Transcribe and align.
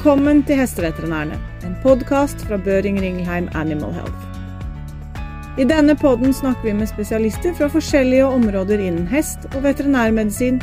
Velkommen 0.00 0.38
til 0.48 0.56
Hesteveterinærene, 0.56 1.36
en 1.60 1.74
podkast 1.82 2.40
fra 2.48 2.56
Børing 2.56 2.96
Ringelheim 3.02 3.50
Animal 3.52 3.90
Health. 3.92 5.58
I 5.60 5.66
denne 5.68 5.92
podden 5.92 6.32
snakker 6.32 6.70
vi 6.70 6.72
med 6.78 6.88
spesialister 6.88 7.52
fra 7.58 7.68
forskjellige 7.68 8.24
områder 8.24 8.80
innen 8.80 9.04
hest 9.10 9.44
og 9.50 9.58
veterinærmedisin, 9.66 10.56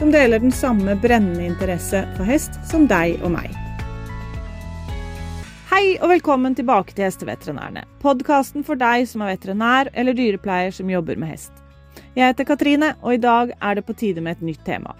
som 0.00 0.10
deler 0.10 0.42
den 0.42 0.50
samme 0.50 0.96
brennende 0.98 1.46
interesse 1.46 2.00
for 2.16 2.26
hest 2.26 2.58
som 2.72 2.88
deg 2.90 3.22
og 3.22 3.30
meg. 3.36 3.54
Hei 5.70 5.94
og 6.00 6.10
velkommen 6.16 6.58
tilbake 6.58 6.98
til 6.98 7.06
Hesteveterinærene, 7.06 7.86
podkasten 8.02 8.66
for 8.66 8.82
deg 8.82 9.06
som 9.12 9.22
er 9.22 9.36
veterinær 9.36 9.92
eller 9.94 10.18
dyrepleier 10.18 10.74
som 10.74 10.90
jobber 10.90 11.22
med 11.22 11.36
hest. 11.36 11.54
Jeg 12.18 12.34
heter 12.34 12.50
Katrine, 12.50 12.96
og 12.98 13.14
i 13.14 13.22
dag 13.30 13.54
er 13.62 13.78
det 13.78 13.86
på 13.86 13.94
tide 13.94 14.26
med 14.26 14.40
et 14.40 14.46
nytt 14.50 14.66
tema. 14.66 14.98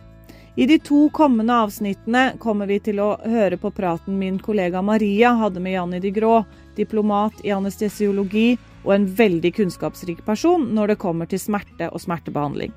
I 0.57 0.67
de 0.67 0.79
to 0.79 1.09
kommende 1.09 1.55
avsnittene 1.55 2.33
kommer 2.39 2.67
vi 2.69 2.77
til 2.85 2.99
å 3.01 3.15
høre 3.25 3.57
på 3.57 3.71
praten 3.73 4.19
min 4.21 4.37
kollega 4.39 4.83
Maria 4.85 5.31
hadde 5.41 5.63
med 5.65 5.73
Janni 5.73 6.01
de 6.05 6.11
Grå, 6.13 6.43
diplomat 6.77 7.41
i 7.41 7.55
anestesiologi 7.57 8.59
og 8.85 8.93
en 8.93 9.07
veldig 9.17 9.55
kunnskapsrik 9.57 10.21
person 10.27 10.69
når 10.77 10.93
det 10.93 10.99
kommer 11.01 11.31
til 11.31 11.41
smerte 11.41 11.89
og 11.89 12.05
smertebehandling. 12.05 12.73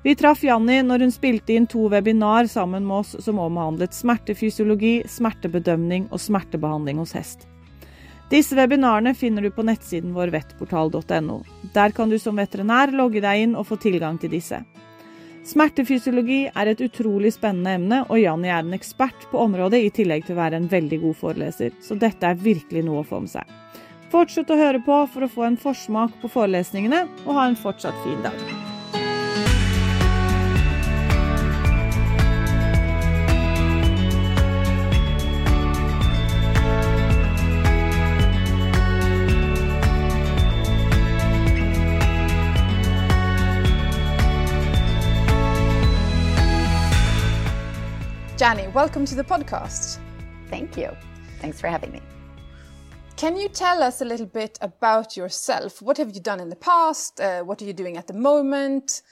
Vi 0.00 0.16
traff 0.16 0.40
Janni 0.48 0.80
når 0.80 1.04
hun 1.04 1.12
spilte 1.12 1.52
inn 1.52 1.68
to 1.68 1.90
webinar 1.92 2.48
sammen 2.48 2.88
med 2.88 3.02
oss 3.02 3.12
som 3.20 3.38
omhandlet 3.38 3.92
smertefysiologi, 3.92 5.02
smertebedømning 5.04 6.08
og 6.08 6.24
smertebehandling 6.24 7.04
hos 7.04 7.12
hest. 7.18 7.44
Disse 8.32 8.56
webinarene 8.56 9.12
finner 9.12 9.44
du 9.44 9.52
på 9.52 9.66
nettsiden 9.66 10.16
vår 10.16 10.32
vettportal.no. 10.32 11.42
Der 11.74 11.92
kan 11.92 12.08
du 12.08 12.16
som 12.16 12.40
veterinær 12.40 12.94
logge 12.96 13.20
deg 13.20 13.44
inn 13.44 13.58
og 13.58 13.68
få 13.68 13.76
tilgang 13.76 14.16
til 14.22 14.32
disse. 14.32 14.64
Smertefysiologi 15.46 16.42
er 16.52 16.68
et 16.68 16.82
utrolig 16.84 17.32
spennende 17.32 17.72
emne, 17.78 18.00
og 18.12 18.20
Janni 18.20 18.50
er 18.52 18.60
en 18.60 18.76
ekspert 18.76 19.24
på 19.32 19.40
området 19.40 19.80
i 19.80 19.92
tillegg 19.94 20.26
til 20.26 20.36
å 20.36 20.42
være 20.42 20.60
en 20.60 20.68
veldig 20.70 21.00
god 21.06 21.16
foreleser, 21.22 21.76
så 21.80 21.96
dette 21.98 22.28
er 22.28 22.42
virkelig 22.44 22.84
noe 22.86 23.00
å 23.00 23.08
få 23.08 23.22
med 23.24 23.32
seg. 23.32 23.56
Fortsett 24.12 24.50
å 24.50 24.58
høre 24.58 24.82
på 24.84 25.04
for 25.12 25.24
å 25.24 25.30
få 25.30 25.46
en 25.48 25.60
forsmak 25.60 26.18
på 26.20 26.32
forelesningene, 26.34 27.06
og 27.24 27.38
ha 27.38 27.48
en 27.48 27.58
fortsatt 27.58 27.96
fin 28.04 28.20
dag. 28.26 28.69
Janny, 48.40 48.72
welcome 48.72 49.04
to 49.04 49.14
the 49.14 49.22
podcast. 49.22 49.98
Thank 50.48 50.74
you. 50.74 50.96
Thanks 51.42 51.60
for 51.60 51.66
having 51.66 51.92
me. 51.92 52.00
Can 53.16 53.36
you 53.36 53.50
tell 53.50 53.82
us 53.82 54.00
a 54.00 54.04
little 54.06 54.24
bit 54.24 54.56
about 54.62 55.14
yourself? 55.14 55.82
What 55.82 55.98
have 55.98 56.14
you 56.14 56.22
done 56.22 56.40
in 56.40 56.48
the 56.48 56.56
past? 56.56 57.20
Uh, 57.20 57.42
what 57.42 57.60
are 57.60 57.66
you 57.66 57.74
doing 57.74 57.98
at 57.98 58.06
the 58.06 58.14
moment? 58.14 59.02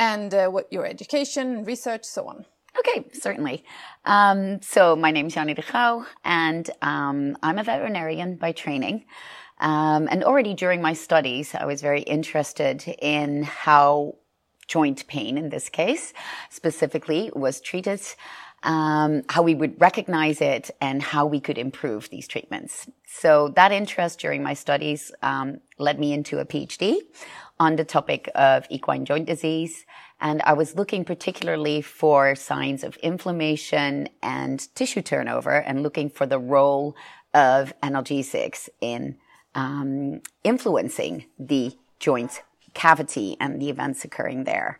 And 0.00 0.34
uh, 0.34 0.48
what 0.48 0.66
your 0.72 0.84
education, 0.84 1.64
research, 1.64 2.02
so 2.02 2.26
on. 2.26 2.44
Okay, 2.76 3.08
certainly. 3.12 3.64
Um, 4.04 4.60
so 4.62 4.96
my 4.96 5.12
name 5.12 5.26
is 5.28 5.36
Janny 5.36 5.54
de 5.54 5.62
Grauw, 5.62 6.04
and 6.24 6.68
um, 6.82 7.38
I'm 7.40 7.58
a 7.58 7.62
veterinarian 7.62 8.34
by 8.34 8.50
training. 8.50 9.04
Um, 9.60 10.08
and 10.10 10.24
already 10.24 10.54
during 10.54 10.82
my 10.82 10.94
studies, 10.94 11.54
I 11.54 11.66
was 11.66 11.82
very 11.82 12.02
interested 12.02 12.82
in 13.00 13.44
how 13.44 14.16
joint 14.66 15.06
pain, 15.06 15.38
in 15.38 15.50
this 15.50 15.68
case, 15.68 16.12
specifically, 16.50 17.30
was 17.34 17.60
treated 17.60 18.00
um, 18.62 19.22
how 19.28 19.42
we 19.42 19.54
would 19.54 19.80
recognize 19.80 20.40
it 20.40 20.70
and 20.80 21.02
how 21.02 21.26
we 21.26 21.40
could 21.40 21.58
improve 21.58 22.08
these 22.10 22.28
treatments. 22.28 22.88
So 23.06 23.48
that 23.56 23.72
interest 23.72 24.20
during 24.20 24.42
my 24.42 24.54
studies 24.54 25.12
um, 25.22 25.60
led 25.78 25.98
me 25.98 26.12
into 26.12 26.38
a 26.38 26.44
PhD 26.44 26.98
on 27.58 27.76
the 27.76 27.84
topic 27.84 28.30
of 28.34 28.66
equine 28.70 29.04
joint 29.04 29.26
disease. 29.26 29.84
And 30.20 30.40
I 30.42 30.52
was 30.52 30.76
looking 30.76 31.04
particularly 31.04 31.82
for 31.82 32.34
signs 32.34 32.84
of 32.84 32.96
inflammation 32.98 34.08
and 34.22 34.74
tissue 34.74 35.02
turnover 35.02 35.60
and 35.60 35.82
looking 35.82 36.08
for 36.08 36.26
the 36.26 36.38
role 36.38 36.96
of 37.34 37.72
analgesics 37.80 38.68
in 38.80 39.16
um, 39.54 40.22
influencing 40.44 41.26
the 41.38 41.76
joint 41.98 42.42
cavity 42.74 43.36
and 43.40 43.60
the 43.60 43.68
events 43.68 44.04
occurring 44.04 44.44
there. 44.44 44.78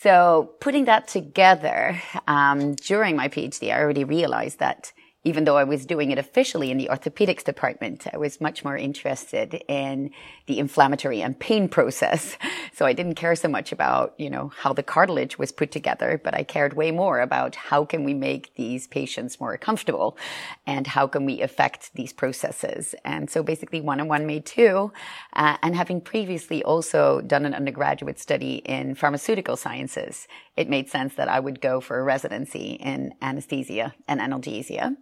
So 0.00 0.50
putting 0.60 0.84
that 0.84 1.08
together 1.08 2.00
um, 2.28 2.74
during 2.74 3.16
my 3.16 3.28
PhD, 3.28 3.72
I 3.74 3.80
already 3.80 4.04
realized 4.04 4.60
that 4.60 4.92
even 5.28 5.44
though 5.44 5.58
I 5.58 5.64
was 5.64 5.84
doing 5.84 6.10
it 6.10 6.16
officially 6.16 6.70
in 6.70 6.78
the 6.78 6.88
orthopedics 6.90 7.44
department, 7.44 8.06
I 8.10 8.16
was 8.16 8.40
much 8.40 8.64
more 8.64 8.78
interested 8.78 9.62
in 9.68 10.10
the 10.46 10.58
inflammatory 10.58 11.20
and 11.20 11.38
pain 11.38 11.68
process. 11.68 12.36
So 12.78 12.86
I 12.86 12.92
didn't 12.92 13.16
care 13.16 13.34
so 13.34 13.48
much 13.48 13.72
about, 13.72 14.14
you 14.18 14.30
know, 14.30 14.52
how 14.56 14.72
the 14.72 14.84
cartilage 14.84 15.36
was 15.36 15.50
put 15.50 15.72
together, 15.72 16.20
but 16.22 16.32
I 16.32 16.44
cared 16.44 16.74
way 16.74 16.92
more 16.92 17.18
about 17.18 17.56
how 17.56 17.84
can 17.84 18.04
we 18.04 18.14
make 18.14 18.54
these 18.54 18.86
patients 18.86 19.40
more 19.40 19.56
comfortable 19.58 20.16
and 20.64 20.86
how 20.86 21.08
can 21.08 21.24
we 21.24 21.40
affect 21.40 21.92
these 21.94 22.12
processes. 22.12 22.94
And 23.04 23.28
so 23.28 23.42
basically 23.42 23.80
one 23.80 24.00
on 24.00 24.06
one 24.06 24.28
made 24.28 24.46
two. 24.46 24.92
Uh, 25.32 25.56
and 25.60 25.74
having 25.74 26.00
previously 26.00 26.62
also 26.62 27.20
done 27.20 27.44
an 27.44 27.54
undergraduate 27.54 28.20
study 28.20 28.56
in 28.64 28.94
pharmaceutical 28.94 29.56
sciences, 29.56 30.28
it 30.56 30.68
made 30.68 30.88
sense 30.88 31.14
that 31.14 31.28
I 31.28 31.40
would 31.40 31.60
go 31.60 31.80
for 31.80 31.98
a 31.98 32.04
residency 32.04 32.74
in 32.74 33.12
anesthesia 33.20 33.92
and 34.06 34.20
analgesia. 34.20 34.96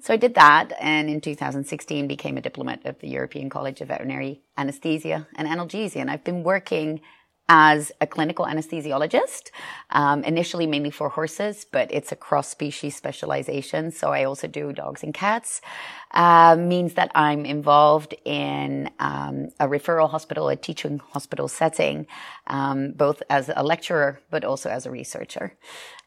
So 0.00 0.14
I 0.14 0.16
did 0.16 0.34
that 0.34 0.72
and 0.80 1.08
in 1.08 1.20
2016 1.20 2.06
became 2.06 2.36
a 2.36 2.40
diplomat 2.40 2.84
of 2.84 2.98
the 3.00 3.08
European 3.08 3.50
College 3.50 3.80
of 3.80 3.88
Veterinary 3.88 4.42
Anesthesia 4.56 5.26
and 5.36 5.48
Analgesia. 5.48 5.96
And 5.96 6.10
I've 6.10 6.24
been 6.24 6.42
working 6.42 7.00
as 7.48 7.92
a 8.00 8.06
clinical 8.06 8.46
anesthesiologist, 8.46 9.50
um, 9.90 10.24
initially 10.24 10.66
mainly 10.66 10.90
for 10.90 11.08
horses, 11.08 11.66
but 11.70 11.92
it's 11.92 12.12
a 12.12 12.16
cross 12.16 12.48
species 12.48 12.96
specialization. 12.96 13.90
So 13.90 14.12
I 14.12 14.24
also 14.24 14.46
do 14.46 14.72
dogs 14.72 15.02
and 15.02 15.12
cats. 15.12 15.60
Uh, 16.12 16.56
means 16.58 16.94
that 16.94 17.10
I'm 17.14 17.44
involved 17.44 18.14
in 18.24 18.90
um, 18.98 19.48
a 19.58 19.66
referral 19.66 20.08
hospital, 20.08 20.48
a 20.48 20.56
teaching 20.56 20.98
hospital 21.12 21.48
setting, 21.48 22.06
um, 22.46 22.92
both 22.92 23.22
as 23.28 23.50
a 23.54 23.62
lecturer 23.62 24.20
but 24.30 24.44
also 24.44 24.70
as 24.70 24.86
a 24.86 24.90
researcher. 24.90 25.54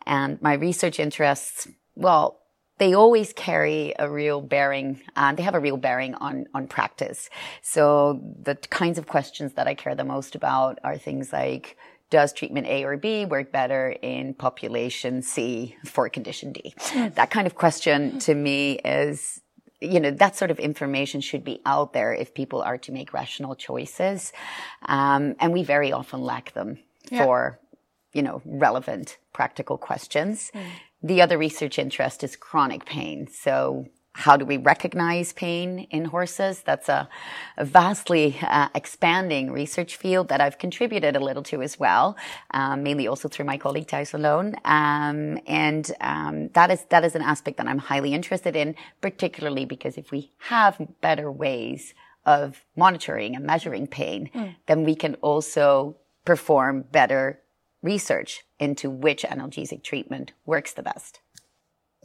And 0.05 0.41
my 0.41 0.53
research 0.53 0.99
interests, 0.99 1.67
well, 1.95 2.39
they 2.77 2.93
always 2.93 3.33
carry 3.33 3.93
a 3.97 4.09
real 4.09 4.41
bearing, 4.41 5.01
uh, 5.15 5.33
they 5.33 5.43
have 5.43 5.55
a 5.55 5.59
real 5.59 5.77
bearing 5.77 6.13
on, 6.15 6.45
on 6.53 6.67
practice. 6.67 7.29
So 7.61 8.21
the 8.41 8.55
kinds 8.55 8.97
of 8.97 9.07
questions 9.07 9.53
that 9.53 9.67
I 9.67 9.75
care 9.75 9.95
the 9.95 10.03
most 10.03 10.35
about 10.35 10.79
are 10.83 10.97
things 10.97 11.31
like, 11.31 11.77
does 12.09 12.33
treatment 12.33 12.67
A 12.67 12.83
or 12.83 12.97
B 12.97 13.25
work 13.25 13.51
better 13.51 13.95
in 14.01 14.35
population 14.35 15.21
C 15.21 15.75
for 15.85 16.07
condition 16.09 16.53
D? 16.53 16.73
That 17.15 17.31
kind 17.31 17.47
of 17.47 17.55
question 17.55 18.19
to 18.19 18.35
me 18.35 18.73
is, 18.85 19.41
you 19.81 19.99
know, 19.99 20.11
that 20.11 20.35
sort 20.35 20.51
of 20.51 20.59
information 20.59 21.19
should 21.19 21.43
be 21.43 21.61
out 21.65 21.93
there 21.93 22.13
if 22.13 22.33
people 22.33 22.61
are 22.61 22.77
to 22.77 22.91
make 22.91 23.11
rational 23.11 23.55
choices. 23.55 24.33
Um, 24.83 25.35
and 25.39 25.51
we 25.51 25.63
very 25.63 25.91
often 25.91 26.21
lack 26.21 26.53
them 26.53 26.77
yeah. 27.09 27.23
for, 27.23 27.59
you 28.13 28.21
know, 28.21 28.41
relevant 28.45 29.17
practical 29.33 29.77
questions. 29.77 30.51
Mm. 30.53 30.65
The 31.05 31.21
other 31.21 31.37
research 31.37 31.77
interest 31.77 32.23
is 32.23 32.35
chronic 32.35 32.83
pain. 32.85 33.27
So 33.27 33.85
how 34.13 34.37
do 34.37 34.43
we 34.43 34.57
recognize 34.57 35.33
pain 35.33 35.87
in 35.91 36.05
horses? 36.05 36.63
That's 36.65 36.89
a, 36.89 37.07
a 37.57 37.65
vastly 37.65 38.35
uh, 38.41 38.69
expanding 38.73 39.51
research 39.51 39.97
field 39.97 40.29
that 40.29 40.41
I've 40.41 40.57
contributed 40.57 41.15
a 41.15 41.19
little 41.19 41.43
to 41.43 41.61
as 41.61 41.79
well, 41.79 42.17
um, 42.49 42.81
mainly 42.81 43.07
also 43.07 43.27
through 43.27 43.45
my 43.45 43.57
colleague 43.57 43.87
Thijs 43.87 44.13
van 44.13 44.23
Loon. 44.23 44.55
Um, 44.65 45.37
and 45.45 45.91
um, 46.01 46.49
that 46.53 46.71
is 46.71 46.83
that 46.85 47.05
is 47.05 47.13
an 47.13 47.21
aspect 47.21 47.57
that 47.57 47.67
I'm 47.67 47.77
highly 47.77 48.11
interested 48.15 48.55
in, 48.55 48.73
particularly 48.99 49.65
because 49.65 49.99
if 49.99 50.09
we 50.09 50.31
have 50.39 50.75
better 51.01 51.31
ways 51.31 51.93
of 52.25 52.65
monitoring 52.75 53.35
and 53.35 53.45
measuring 53.45 53.85
pain, 53.85 54.31
mm. 54.33 54.55
then 54.65 54.85
we 54.85 54.95
can 54.95 55.13
also 55.15 55.97
perform 56.23 56.85
better 56.91 57.39
research 57.85 58.43
into 58.59 58.89
which 58.89 59.23
analgesic 59.23 59.83
treatment 59.83 60.33
works 60.45 60.73
the 60.73 60.83
best. 60.83 61.19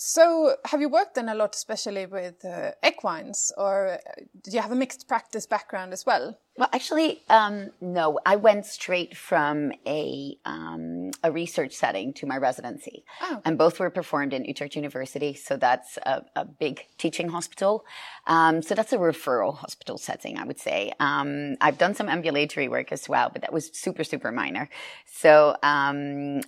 So, 0.01 0.57
have 0.65 0.81
you 0.81 0.89
worked 0.89 1.17
then 1.17 1.29
a 1.29 1.35
lot, 1.35 1.55
especially 1.55 2.07
with 2.07 2.43
uh, 2.43 2.71
equines, 2.83 3.53
or 3.59 3.99
do 4.43 4.51
you 4.51 4.61
have 4.61 4.73
a 4.73 4.75
mixed 4.75 5.07
practice 5.07 5.45
background 5.45 5.93
as 5.93 6.07
well? 6.07 6.39
Well, 6.57 6.71
actually, 6.73 7.21
um, 7.29 7.71
no. 7.83 8.19
I 8.25 8.37
went 8.37 8.65
straight 8.65 9.15
from 9.15 9.73
a 9.87 10.37
um, 10.47 11.11
a 11.23 11.31
research 11.31 11.75
setting 11.75 12.15
to 12.15 12.27
my 12.27 12.39
residency, 12.39 13.05
oh. 13.21 13.43
and 13.45 13.59
both 13.59 13.79
were 13.79 13.91
performed 13.91 14.33
in 14.33 14.47
Utrecht 14.47 14.75
University. 14.75 15.35
So 15.35 15.59
that's 15.59 15.99
a, 15.99 16.25
a 16.35 16.47
big 16.47 16.87
teaching 16.97 17.29
hospital. 17.29 17.85
Um, 18.27 18.63
so 18.63 18.75
that's 18.75 18.95
a 18.95 18.99
referral 18.99 19.55
hospital 19.55 19.99
setting, 19.99 20.39
I 20.39 20.45
would 20.45 20.59
say. 20.59 20.93
Um, 20.99 21.57
I've 21.61 21.77
done 21.77 21.95
some 21.95 22.09
ambulatory 22.09 22.69
work 22.69 22.91
as 22.91 23.07
well, 23.07 23.29
but 23.31 23.43
that 23.43 23.53
was 23.53 23.71
super 23.75 24.03
super 24.03 24.33
minor. 24.33 24.71
So 25.07 25.57
um, 25.63 26.41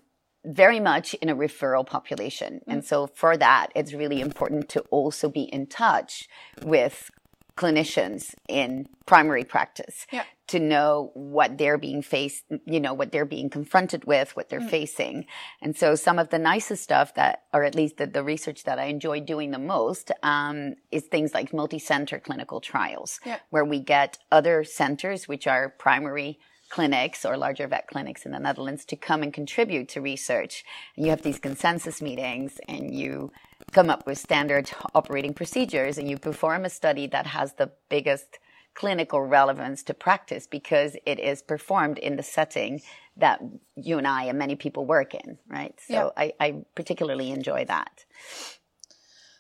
very 0.45 0.81
much 0.81 1.15
in 1.15 1.29
a 1.29 1.37
referral 1.37 1.87
population. 1.87 2.61
Mm. 2.69 2.73
And 2.73 2.85
so 2.85 3.07
for 3.07 3.37
that, 3.37 3.69
it's 3.75 3.93
really 3.93 4.21
important 4.21 4.69
to 4.71 4.81
also 4.91 5.29
be 5.29 5.43
in 5.43 5.67
touch 5.67 6.29
with 6.63 7.11
clinicians 7.57 8.35
in 8.49 8.89
primary 9.05 9.45
practice 9.45 10.07
yeah. 10.11 10.25
to 10.47 10.59
know 10.59 11.11
what 11.13 11.59
they're 11.59 11.77
being 11.77 12.01
faced, 12.01 12.45
you 12.65 12.81
know, 12.81 12.95
what 12.95 13.13
they're 13.13 13.27
being 13.27 13.51
confronted 13.51 14.05
with, 14.07 14.35
what 14.35 14.49
they're 14.49 14.61
mm. 14.61 14.71
facing. 14.71 15.27
And 15.61 15.77
so 15.77 15.95
some 15.95 16.19
of 16.19 16.31
the 16.31 16.39
nicest 16.39 16.83
stuff 16.83 17.15
that, 17.15 17.43
or 17.53 17.63
at 17.63 17.75
least 17.75 17.99
the, 17.99 18.07
the 18.07 18.25
research 18.25 18.65
that 18.65 18.79
I 18.79 18.85
enjoy 18.85 19.21
doing 19.21 19.51
the 19.51 19.59
most, 19.59 20.11
um, 20.23 20.77
is 20.91 21.05
things 21.05 21.35
like 21.35 21.53
multi-center 21.53 22.19
clinical 22.19 22.61
trials, 22.61 23.21
yeah. 23.27 23.39
where 23.51 23.67
we 23.67 23.81
get 23.81 24.19
other 24.33 24.65
centers, 24.65 25.29
which 25.29 25.47
are 25.47 25.69
primary 25.69 26.39
clinics 26.73 27.27
or 27.27 27.37
larger 27.37 27.69
vet 27.69 27.87
clinics 27.87 28.25
in 28.25 28.33
the 28.33 28.39
Netherlands 28.39 28.87
to 28.87 28.97
come 28.97 29.23
and 29.23 29.35
contribute 29.35 29.91
to 29.91 30.01
research. 30.01 30.65
And 30.97 31.05
you 31.05 31.11
have 31.11 31.21
these 31.21 31.39
consensus 31.39 32.01
meetings 32.01 32.59
and 32.67 32.95
you 32.95 33.31
come 33.73 33.91
up 33.91 34.07
with 34.07 34.17
standard 34.17 34.71
operating 34.95 35.35
procedures 35.35 35.99
and 35.99 36.09
you 36.09 36.17
perform 36.17 36.65
a 36.65 36.71
study 36.71 37.07
that 37.09 37.27
has 37.27 37.53
the 37.53 37.71
biggest 37.91 38.39
clinical 38.73 39.21
relevance 39.21 39.83
to 39.83 39.93
practice 39.93 40.47
because 40.47 40.97
it 41.05 41.21
is 41.21 41.43
performed 41.43 41.99
in 41.99 42.17
the 42.17 42.23
setting 42.23 42.81
that 43.19 43.43
you 43.77 43.99
and 43.99 44.09
I 44.09 44.25
and 44.25 44.39
many 44.39 44.57
people 44.57 44.87
work 44.87 45.15
in, 45.15 45.37
right? 45.47 45.75
So 45.87 45.93
yeah. 45.93 46.09
I, 46.17 46.33
I 46.41 46.65
particularly 46.75 47.33
enjoy 47.33 47.67
that. 47.67 48.07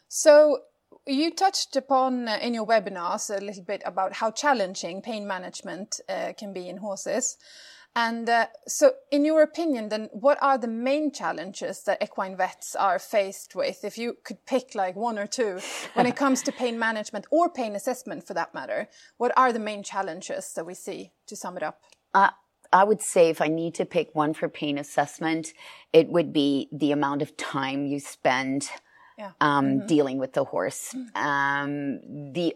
So 0.08 0.58
you 1.06 1.34
touched 1.34 1.76
upon 1.76 2.28
uh, 2.28 2.38
in 2.40 2.54
your 2.54 2.66
webinars 2.66 3.34
a 3.34 3.44
little 3.44 3.64
bit 3.64 3.82
about 3.84 4.14
how 4.14 4.30
challenging 4.30 5.02
pain 5.02 5.26
management 5.26 6.00
uh, 6.08 6.32
can 6.36 6.52
be 6.52 6.68
in 6.68 6.78
horses. 6.78 7.36
And 7.94 8.26
uh, 8.28 8.46
so, 8.66 8.92
in 9.10 9.24
your 9.24 9.42
opinion, 9.42 9.90
then 9.90 10.08
what 10.12 10.38
are 10.40 10.56
the 10.56 10.68
main 10.68 11.12
challenges 11.12 11.82
that 11.82 12.02
equine 12.02 12.36
vets 12.36 12.74
are 12.74 12.98
faced 12.98 13.54
with? 13.54 13.84
If 13.84 13.98
you 13.98 14.16
could 14.24 14.46
pick 14.46 14.74
like 14.74 14.96
one 14.96 15.18
or 15.18 15.26
two 15.26 15.60
when 15.92 16.06
it 16.06 16.16
comes 16.16 16.42
to 16.44 16.52
pain 16.62 16.78
management 16.78 17.26
or 17.30 17.50
pain 17.50 17.76
assessment 17.76 18.26
for 18.26 18.32
that 18.32 18.54
matter, 18.54 18.88
what 19.18 19.32
are 19.36 19.52
the 19.52 19.58
main 19.58 19.82
challenges 19.82 20.54
that 20.54 20.64
we 20.64 20.72
see 20.72 21.12
to 21.26 21.36
sum 21.36 21.58
it 21.58 21.62
up? 21.62 21.82
Uh, 22.14 22.30
I 22.72 22.84
would 22.84 23.02
say 23.02 23.28
if 23.28 23.42
I 23.42 23.48
need 23.48 23.74
to 23.74 23.84
pick 23.84 24.14
one 24.14 24.32
for 24.32 24.48
pain 24.48 24.78
assessment, 24.78 25.52
it 25.92 26.08
would 26.08 26.32
be 26.32 26.70
the 26.72 26.92
amount 26.92 27.20
of 27.20 27.36
time 27.36 27.84
you 27.84 28.00
spend 28.00 28.70
yeah. 29.18 29.32
um, 29.40 29.66
mm-hmm. 29.66 29.86
dealing 29.86 30.18
with 30.18 30.32
the 30.32 30.44
horse. 30.44 30.94
Um, 31.14 32.32
the 32.32 32.54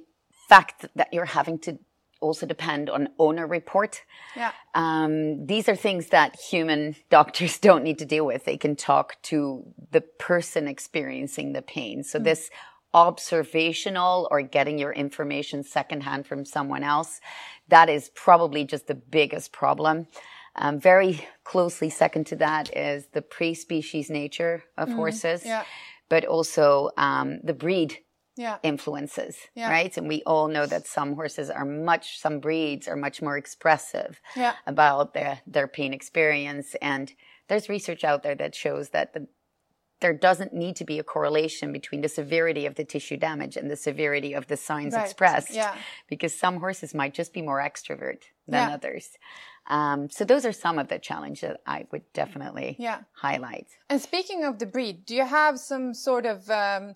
fact 0.48 0.86
that 0.94 1.12
you're 1.12 1.24
having 1.24 1.58
to 1.60 1.78
also 2.20 2.46
depend 2.46 2.88
on 2.88 3.08
owner 3.18 3.46
report. 3.46 4.02
Yeah. 4.34 4.52
Um, 4.74 5.46
these 5.46 5.68
are 5.68 5.76
things 5.76 6.08
that 6.08 6.36
human 6.40 6.96
doctors 7.10 7.58
don't 7.58 7.84
need 7.84 7.98
to 7.98 8.04
deal 8.04 8.26
with. 8.26 8.44
They 8.44 8.56
can 8.56 8.76
talk 8.76 9.20
to 9.24 9.64
the 9.90 10.00
person 10.00 10.66
experiencing 10.68 11.52
the 11.52 11.62
pain. 11.62 12.02
So 12.02 12.18
mm. 12.18 12.24
this 12.24 12.50
observational 12.94 14.28
or 14.30 14.40
getting 14.40 14.78
your 14.78 14.92
information 14.92 15.62
secondhand 15.62 16.26
from 16.26 16.44
someone 16.44 16.82
else, 16.82 17.20
that 17.68 17.90
is 17.90 18.10
probably 18.14 18.64
just 18.64 18.86
the 18.86 18.94
biggest 18.94 19.52
problem. 19.52 20.06
Um, 20.58 20.80
very 20.80 21.26
closely 21.44 21.90
second 21.90 22.26
to 22.28 22.36
that 22.36 22.74
is 22.74 23.08
the 23.12 23.20
prey-species 23.20 24.08
nature 24.08 24.64
of 24.78 24.88
mm. 24.88 24.94
horses. 24.94 25.44
Yeah 25.44 25.64
but 26.08 26.24
also 26.24 26.90
um, 26.96 27.40
the 27.42 27.54
breed 27.54 27.98
yeah. 28.36 28.58
influences, 28.62 29.36
yeah. 29.54 29.70
right? 29.70 29.96
And 29.96 30.08
we 30.08 30.22
all 30.26 30.48
know 30.48 30.66
that 30.66 30.86
some 30.86 31.14
horses 31.14 31.50
are 31.50 31.64
much, 31.64 32.18
some 32.18 32.38
breeds 32.38 32.86
are 32.86 32.96
much 32.96 33.22
more 33.22 33.36
expressive 33.36 34.20
yeah. 34.36 34.54
about 34.66 35.14
their, 35.14 35.40
their 35.46 35.66
pain 35.66 35.92
experience. 35.92 36.76
And 36.82 37.12
there's 37.48 37.68
research 37.68 38.04
out 38.04 38.22
there 38.22 38.34
that 38.34 38.54
shows 38.54 38.90
that 38.90 39.14
the, 39.14 39.26
there 40.00 40.12
doesn't 40.12 40.52
need 40.52 40.76
to 40.76 40.84
be 40.84 40.98
a 40.98 41.02
correlation 41.02 41.72
between 41.72 42.02
the 42.02 42.08
severity 42.08 42.66
of 42.66 42.74
the 42.74 42.84
tissue 42.84 43.16
damage 43.16 43.56
and 43.56 43.70
the 43.70 43.76
severity 43.76 44.34
of 44.34 44.46
the 44.46 44.56
signs 44.56 44.92
right. 44.92 45.02
expressed. 45.02 45.52
Because 46.06 46.38
some 46.38 46.60
horses 46.60 46.92
might 46.94 47.14
just 47.14 47.32
be 47.32 47.40
more 47.40 47.60
extrovert 47.60 48.24
than 48.46 48.70
others. 48.70 49.16
Um, 49.68 50.08
so 50.10 50.24
those 50.24 50.44
are 50.44 50.52
some 50.52 50.78
of 50.78 50.88
the 50.88 50.98
challenges 50.98 51.40
that 51.40 51.60
I 51.66 51.86
would 51.90 52.02
definitely 52.12 52.76
yeah. 52.78 53.00
highlight. 53.12 53.66
And 53.90 54.00
speaking 54.00 54.44
of 54.44 54.58
the 54.58 54.66
breed, 54.66 55.04
do 55.04 55.14
you 55.14 55.26
have 55.26 55.58
some 55.58 55.92
sort 55.92 56.24
of 56.24 56.48
um, 56.50 56.94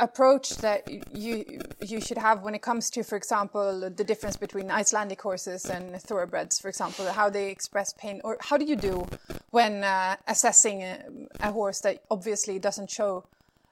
approach 0.00 0.56
that 0.56 0.88
you 1.14 1.44
you 1.80 2.00
should 2.00 2.18
have 2.18 2.42
when 2.42 2.54
it 2.54 2.62
comes 2.62 2.90
to, 2.90 3.04
for 3.04 3.16
example, 3.16 3.88
the 3.94 4.04
difference 4.04 4.36
between 4.36 4.70
Icelandic 4.70 5.20
horses 5.20 5.66
and 5.66 6.00
thoroughbreds, 6.00 6.58
for 6.58 6.68
example, 6.68 7.06
how 7.12 7.30
they 7.30 7.50
express 7.50 7.92
pain, 7.92 8.20
or 8.24 8.36
how 8.40 8.56
do 8.56 8.64
you 8.64 8.76
do 8.76 9.06
when 9.50 9.84
uh, 9.84 10.16
assessing 10.26 10.82
a, 10.82 10.98
a, 11.40 11.52
horse 11.52 11.80
that 11.80 12.02
obviously 12.10 12.58
doesn't 12.58 12.90
show 12.90 13.24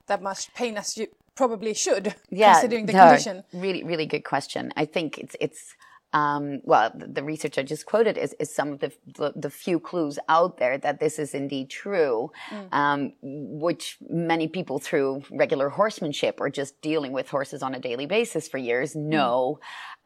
that 0.07 0.23
much 0.23 0.53
pain 0.55 0.77
as 0.77 0.97
you 0.97 1.07
probably 1.35 1.75
should, 1.75 2.15
yeah, 2.31 2.53
considering 2.53 2.87
the 2.87 2.93
no, 2.93 3.07
condition? 3.07 3.45
Really, 3.53 3.83
really 3.83 4.07
good 4.07 4.25
question. 4.25 4.73
I 4.77 4.85
think 4.85 5.19
it's 5.19 5.37
it's 5.41 5.75
um, 6.13 6.61
well, 6.65 6.91
the 6.95 7.23
research 7.23 7.59
I 7.59 7.63
just 7.63 7.85
quoted 7.85 8.17
is, 8.17 8.35
is 8.41 8.55
some 8.55 8.73
of 8.73 8.81
the, 8.81 8.93
the, 9.07 9.33
the 9.37 9.51
few 9.51 9.79
clues 9.79 10.19
out 10.29 10.57
there 10.57 10.79
that 10.79 11.01
this 11.01 11.19
is 11.19 11.35
indeed 11.35 11.69
true, 11.69 12.31
mm. 12.51 12.73
um, 12.73 13.13
which 13.23 13.99
many 14.09 14.49
people 14.49 14.79
through 14.79 15.23
regular 15.31 15.69
horsemanship 15.69 16.41
or 16.41 16.49
just 16.49 16.81
dealing 16.81 17.13
with 17.13 17.29
horses 17.29 17.63
on 17.63 17.75
a 17.75 17.79
daily 17.79 18.07
basis 18.07 18.49
for 18.49 18.57
years 18.57 18.95
mm. 18.95 19.03
know 19.03 19.59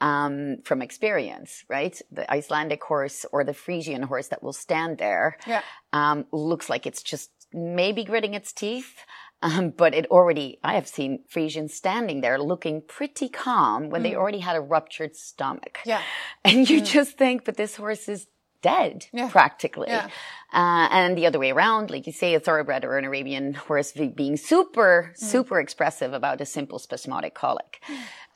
mm. 0.02 0.06
um, 0.06 0.56
from 0.64 0.82
experience, 0.82 1.64
right? 1.68 2.00
The 2.10 2.30
Icelandic 2.32 2.82
horse 2.82 3.24
or 3.30 3.44
the 3.44 3.54
Frisian 3.54 4.02
horse 4.02 4.28
that 4.28 4.42
will 4.42 4.52
stand 4.52 4.98
there 4.98 5.38
yeah. 5.46 5.62
Um, 5.92 6.26
looks 6.32 6.68
like 6.68 6.86
it's 6.86 7.02
just 7.02 7.30
maybe 7.52 8.02
gritting 8.02 8.34
its 8.34 8.52
teeth. 8.52 9.04
Um, 9.42 9.70
but 9.70 9.92
it 9.92 10.06
already, 10.06 10.58
I 10.62 10.74
have 10.74 10.86
seen 10.86 11.24
Frisians 11.28 11.74
standing 11.74 12.20
there 12.20 12.38
looking 12.38 12.80
pretty 12.80 13.28
calm 13.28 13.90
when 13.90 14.00
mm. 14.00 14.04
they 14.04 14.14
already 14.14 14.38
had 14.38 14.56
a 14.56 14.60
ruptured 14.60 15.16
stomach. 15.16 15.80
Yeah. 15.84 16.00
And 16.44 16.68
you 16.68 16.80
mm. 16.80 16.86
just 16.86 17.18
think, 17.18 17.44
but 17.44 17.56
this 17.56 17.76
horse 17.76 18.08
is 18.08 18.26
dead 18.62 19.06
yeah. 19.12 19.28
practically. 19.28 19.88
Yeah. 19.88 20.08
Uh, 20.52 20.88
and 20.90 21.18
the 21.18 21.26
other 21.26 21.38
way 21.38 21.50
around, 21.50 21.90
like 21.90 22.06
you 22.06 22.12
say, 22.12 22.34
a 22.34 22.40
thoroughbred 22.40 22.84
or 22.84 22.96
an 22.98 23.04
Arabian 23.04 23.54
horse 23.54 23.92
being 23.92 24.36
super, 24.36 25.12
mm. 25.12 25.18
super 25.18 25.60
expressive 25.60 26.12
about 26.12 26.40
a 26.40 26.46
simple 26.46 26.78
spasmodic 26.78 27.34
colic. 27.34 27.82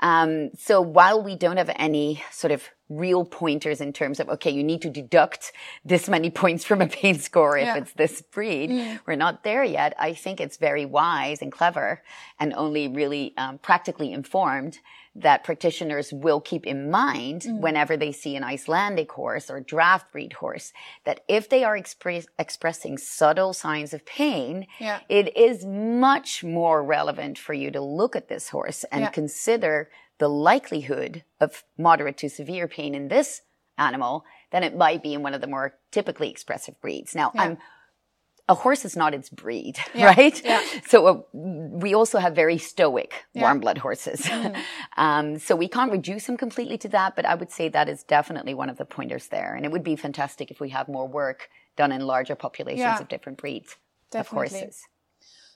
Um, 0.00 0.50
so 0.56 0.80
while 0.80 1.22
we 1.22 1.36
don't 1.36 1.56
have 1.56 1.70
any 1.76 2.22
sort 2.30 2.52
of 2.52 2.68
real 2.88 3.24
pointers 3.24 3.80
in 3.80 3.92
terms 3.92 4.20
of, 4.20 4.28
okay, 4.28 4.50
you 4.50 4.62
need 4.62 4.82
to 4.82 4.90
deduct 4.90 5.52
this 5.84 6.08
many 6.08 6.30
points 6.42 6.64
from 6.64 6.80
a 6.82 6.86
pain 6.86 7.18
score 7.18 7.56
if 7.56 7.66
yeah. 7.66 7.76
it's 7.76 7.92
this 7.94 8.22
breed. 8.22 8.70
Mm. 8.70 9.00
We're 9.06 9.16
not 9.16 9.42
there 9.42 9.64
yet. 9.64 9.94
I 9.98 10.14
think 10.14 10.40
it's 10.40 10.56
very 10.56 10.84
wise 10.84 11.42
and 11.42 11.50
clever 11.50 12.02
and 12.38 12.52
only 12.54 12.88
really 12.88 13.34
um, 13.36 13.58
practically 13.58 14.12
informed 14.12 14.78
that 15.18 15.44
practitioners 15.44 16.12
will 16.12 16.40
keep 16.40 16.66
in 16.66 16.90
mind 16.90 17.42
mm. 17.42 17.60
whenever 17.60 17.96
they 17.96 18.12
see 18.12 18.36
an 18.36 18.44
Icelandic 18.44 19.10
horse 19.12 19.50
or 19.50 19.60
draft 19.60 20.12
breed 20.12 20.34
horse 20.34 20.72
that 21.04 21.20
if 21.28 21.48
they 21.48 21.64
are 21.64 21.76
express- 21.76 22.26
expressing 22.38 22.98
subtle 22.98 23.52
signs 23.52 23.94
of 23.94 24.04
pain, 24.04 24.66
yeah. 24.78 25.00
it 25.08 25.36
is 25.36 25.64
much 25.64 26.44
more 26.44 26.82
relevant 26.82 27.38
for 27.38 27.54
you 27.54 27.70
to 27.70 27.80
look 27.80 28.14
at 28.14 28.28
this 28.28 28.50
horse 28.50 28.84
and 28.84 29.02
yeah. 29.02 29.10
consider 29.10 29.90
the 30.18 30.28
likelihood 30.28 31.24
of 31.40 31.64
moderate 31.78 32.18
to 32.18 32.28
severe 32.28 32.68
pain 32.68 32.94
in 32.94 33.08
this 33.08 33.42
animal 33.78 34.24
than 34.50 34.62
it 34.62 34.76
might 34.76 35.02
be 35.02 35.14
in 35.14 35.22
one 35.22 35.34
of 35.34 35.40
the 35.40 35.46
more 35.46 35.74
typically 35.90 36.30
expressive 36.30 36.80
breeds. 36.80 37.14
Now, 37.14 37.30
yeah. 37.34 37.42
I'm 37.42 37.58
a 38.48 38.54
horse 38.54 38.84
is 38.84 38.96
not 38.96 39.12
its 39.14 39.28
breed, 39.28 39.78
yeah, 39.94 40.06
right? 40.06 40.40
Yeah. 40.44 40.62
So 40.86 41.06
uh, 41.06 41.20
we 41.32 41.94
also 41.94 42.18
have 42.18 42.34
very 42.34 42.58
stoic 42.58 43.26
yeah. 43.34 43.42
warm 43.42 43.60
blood 43.60 43.78
horses. 43.78 44.20
Mm. 44.22 44.56
um, 44.96 45.38
so 45.38 45.56
we 45.56 45.68
can't 45.68 45.90
reduce 45.90 46.26
them 46.26 46.36
completely 46.36 46.78
to 46.78 46.88
that, 46.90 47.16
but 47.16 47.24
I 47.24 47.34
would 47.34 47.50
say 47.50 47.68
that 47.68 47.88
is 47.88 48.04
definitely 48.04 48.54
one 48.54 48.70
of 48.70 48.76
the 48.76 48.84
pointers 48.84 49.28
there. 49.28 49.54
And 49.54 49.64
it 49.64 49.72
would 49.72 49.84
be 49.84 49.96
fantastic 49.96 50.50
if 50.50 50.60
we 50.60 50.70
have 50.70 50.88
more 50.88 51.08
work 51.08 51.48
done 51.76 51.92
in 51.92 52.06
larger 52.06 52.34
populations 52.36 53.00
of 53.00 53.08
different 53.08 53.38
breeds 53.38 53.76
definitely. 54.10 54.46
of 54.46 54.52
horses. 54.52 54.82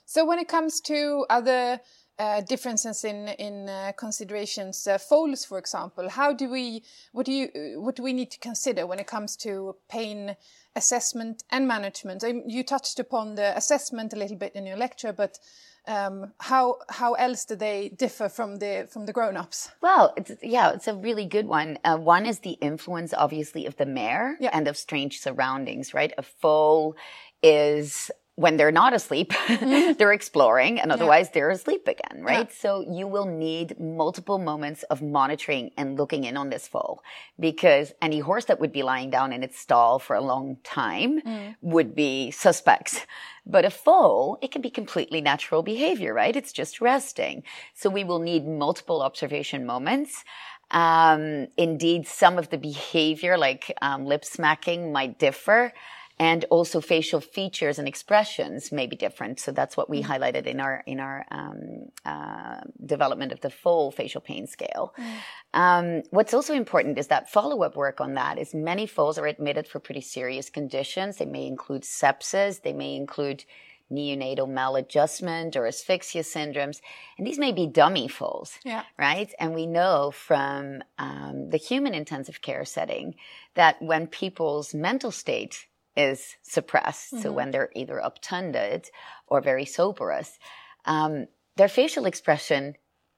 So 0.05 0.25
when 0.25 0.39
it 0.39 0.49
comes 0.49 0.81
to 0.81 1.25
other 1.29 1.79
uh, 2.19 2.41
differences 2.41 3.03
in 3.03 3.29
in 3.39 3.69
uh, 3.69 3.93
considerations, 3.97 4.85
uh, 4.85 4.97
foals, 4.97 5.45
for 5.45 5.57
example, 5.57 6.09
how 6.09 6.33
do 6.33 6.49
we 6.49 6.83
what 7.13 7.25
do 7.25 7.31
you 7.31 7.79
what 7.81 7.95
do 7.95 8.03
we 8.03 8.13
need 8.13 8.29
to 8.31 8.39
consider 8.39 8.85
when 8.85 8.99
it 8.99 9.07
comes 9.07 9.35
to 9.37 9.75
pain 9.89 10.35
assessment 10.75 11.43
and 11.49 11.67
management? 11.67 12.23
You 12.45 12.63
touched 12.63 12.99
upon 12.99 13.35
the 13.35 13.55
assessment 13.57 14.13
a 14.13 14.17
little 14.17 14.37
bit 14.37 14.55
in 14.55 14.65
your 14.65 14.77
lecture, 14.77 15.13
but 15.13 15.39
um, 15.87 16.33
how 16.39 16.77
how 16.89 17.13
else 17.13 17.45
do 17.45 17.55
they 17.55 17.89
differ 17.89 18.29
from 18.29 18.57
the 18.57 18.87
from 18.91 19.05
the 19.05 19.13
grown 19.13 19.35
ups? 19.35 19.71
Well, 19.81 20.13
it's, 20.15 20.31
yeah, 20.43 20.73
it's 20.73 20.87
a 20.87 20.95
really 20.95 21.25
good 21.25 21.47
one. 21.47 21.79
Uh, 21.83 21.97
one 21.97 22.25
is 22.25 22.39
the 22.39 22.51
influence, 22.61 23.13
obviously, 23.13 23.65
of 23.65 23.77
the 23.77 23.85
mare 23.85 24.37
yeah. 24.39 24.51
and 24.53 24.67
of 24.67 24.77
strange 24.77 25.19
surroundings. 25.19 25.93
Right, 25.93 26.13
a 26.17 26.23
foal 26.23 26.95
is 27.41 28.11
when 28.41 28.57
they're 28.57 28.71
not 28.71 28.93
asleep, 28.93 29.31
mm-hmm. 29.47 29.93
they're 29.97 30.13
exploring 30.13 30.79
and 30.79 30.91
otherwise 30.91 31.27
yeah. 31.27 31.31
they're 31.33 31.49
asleep 31.51 31.87
again, 31.87 32.23
right? 32.23 32.47
Yeah. 32.49 32.55
So 32.57 32.85
you 32.91 33.07
will 33.07 33.25
need 33.25 33.79
multiple 33.79 34.39
moments 34.39 34.83
of 34.83 35.01
monitoring 35.01 35.71
and 35.77 35.97
looking 35.97 36.23
in 36.23 36.37
on 36.37 36.49
this 36.49 36.67
foal 36.67 37.03
because 37.39 37.93
any 38.01 38.19
horse 38.19 38.45
that 38.45 38.59
would 38.59 38.71
be 38.71 38.83
lying 38.83 39.09
down 39.09 39.31
in 39.31 39.43
its 39.43 39.59
stall 39.59 39.99
for 39.99 40.15
a 40.15 40.21
long 40.21 40.57
time 40.63 41.21
mm. 41.21 41.55
would 41.61 41.95
be 41.95 42.31
suspects. 42.31 43.05
But 43.45 43.65
a 43.65 43.71
foal, 43.71 44.37
it 44.41 44.51
can 44.51 44.61
be 44.61 44.69
completely 44.69 45.21
natural 45.21 45.63
behavior, 45.63 46.13
right? 46.13 46.35
It's 46.35 46.53
just 46.53 46.81
resting. 46.81 47.43
So 47.73 47.89
we 47.89 48.03
will 48.03 48.19
need 48.19 48.47
multiple 48.47 49.01
observation 49.01 49.65
moments. 49.65 50.23
Um, 50.71 51.47
indeed, 51.57 52.07
some 52.07 52.37
of 52.37 52.49
the 52.49 52.57
behavior, 52.57 53.37
like 53.37 53.73
um, 53.81 54.05
lip 54.05 54.23
smacking, 54.23 54.91
might 54.91 55.19
differ 55.19 55.73
and 56.21 56.45
also 56.51 56.79
facial 56.81 57.19
features 57.19 57.79
and 57.79 57.87
expressions 57.87 58.71
may 58.71 58.85
be 58.85 58.95
different. 58.95 59.39
So 59.39 59.51
that's 59.51 59.75
what 59.75 59.89
we 59.89 60.03
mm. 60.03 60.05
highlighted 60.05 60.45
in 60.45 60.59
our 60.59 60.83
in 60.85 60.99
our 60.99 61.25
um, 61.31 61.89
uh, 62.05 62.61
development 62.85 63.31
of 63.31 63.41
the 63.41 63.49
foal 63.49 63.89
facial 63.89 64.21
pain 64.21 64.45
scale. 64.45 64.93
Mm. 64.99 65.59
Um, 65.61 66.03
what's 66.11 66.35
also 66.35 66.53
important 66.53 66.99
is 66.99 67.07
that 67.07 67.31
follow 67.31 67.63
up 67.63 67.75
work 67.75 67.99
on 67.99 68.13
that. 68.13 68.37
Is 68.37 68.53
many 68.53 68.85
foals 68.85 69.17
are 69.17 69.25
admitted 69.25 69.67
for 69.67 69.79
pretty 69.79 70.01
serious 70.01 70.51
conditions. 70.51 71.17
They 71.17 71.25
may 71.25 71.47
include 71.47 71.81
sepsis. 71.81 72.61
They 72.61 72.73
may 72.73 72.95
include 72.95 73.43
neonatal 73.91 74.47
maladjustment 74.47 75.55
or 75.55 75.65
asphyxia 75.65 76.21
syndromes. 76.21 76.81
And 77.17 77.25
these 77.25 77.39
may 77.39 77.51
be 77.51 77.65
dummy 77.65 78.07
foals, 78.07 78.59
yeah. 78.63 78.83
right? 78.97 79.33
And 79.39 79.55
we 79.55 79.65
know 79.65 80.11
from 80.11 80.83
um, 80.99 81.49
the 81.49 81.57
human 81.57 81.95
intensive 81.95 82.43
care 82.43 82.63
setting 82.63 83.15
that 83.55 83.81
when 83.81 84.05
people's 84.05 84.75
mental 84.75 85.11
state 85.11 85.65
is 85.95 86.35
suppressed. 86.41 87.13
Mm-hmm. 87.13 87.23
So 87.23 87.31
when 87.31 87.51
they're 87.51 87.71
either 87.75 87.97
obtunded 87.97 88.89
or 89.27 89.41
very 89.41 89.65
soberous, 89.65 90.39
um, 90.85 91.27
their 91.57 91.67
facial 91.67 92.05
expression 92.05 92.75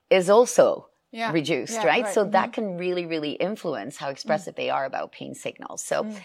is 0.10 0.30
also 0.30 0.90
yeah. 1.12 1.32
reduced, 1.32 1.74
yeah, 1.74 1.86
right? 1.86 2.04
right? 2.04 2.14
So 2.14 2.22
mm-hmm. 2.24 2.32
that 2.32 2.54
can 2.54 2.78
really, 2.78 3.06
really 3.06 3.34
influence 3.34 3.98
how 3.98 4.10
expressive 4.10 4.54
mm 4.54 4.58
they 4.58 4.70
are 4.70 4.86
about 4.86 5.12
pain 5.12 5.36
signals. 5.36 5.84
So 5.84 6.04
mm 6.04 6.20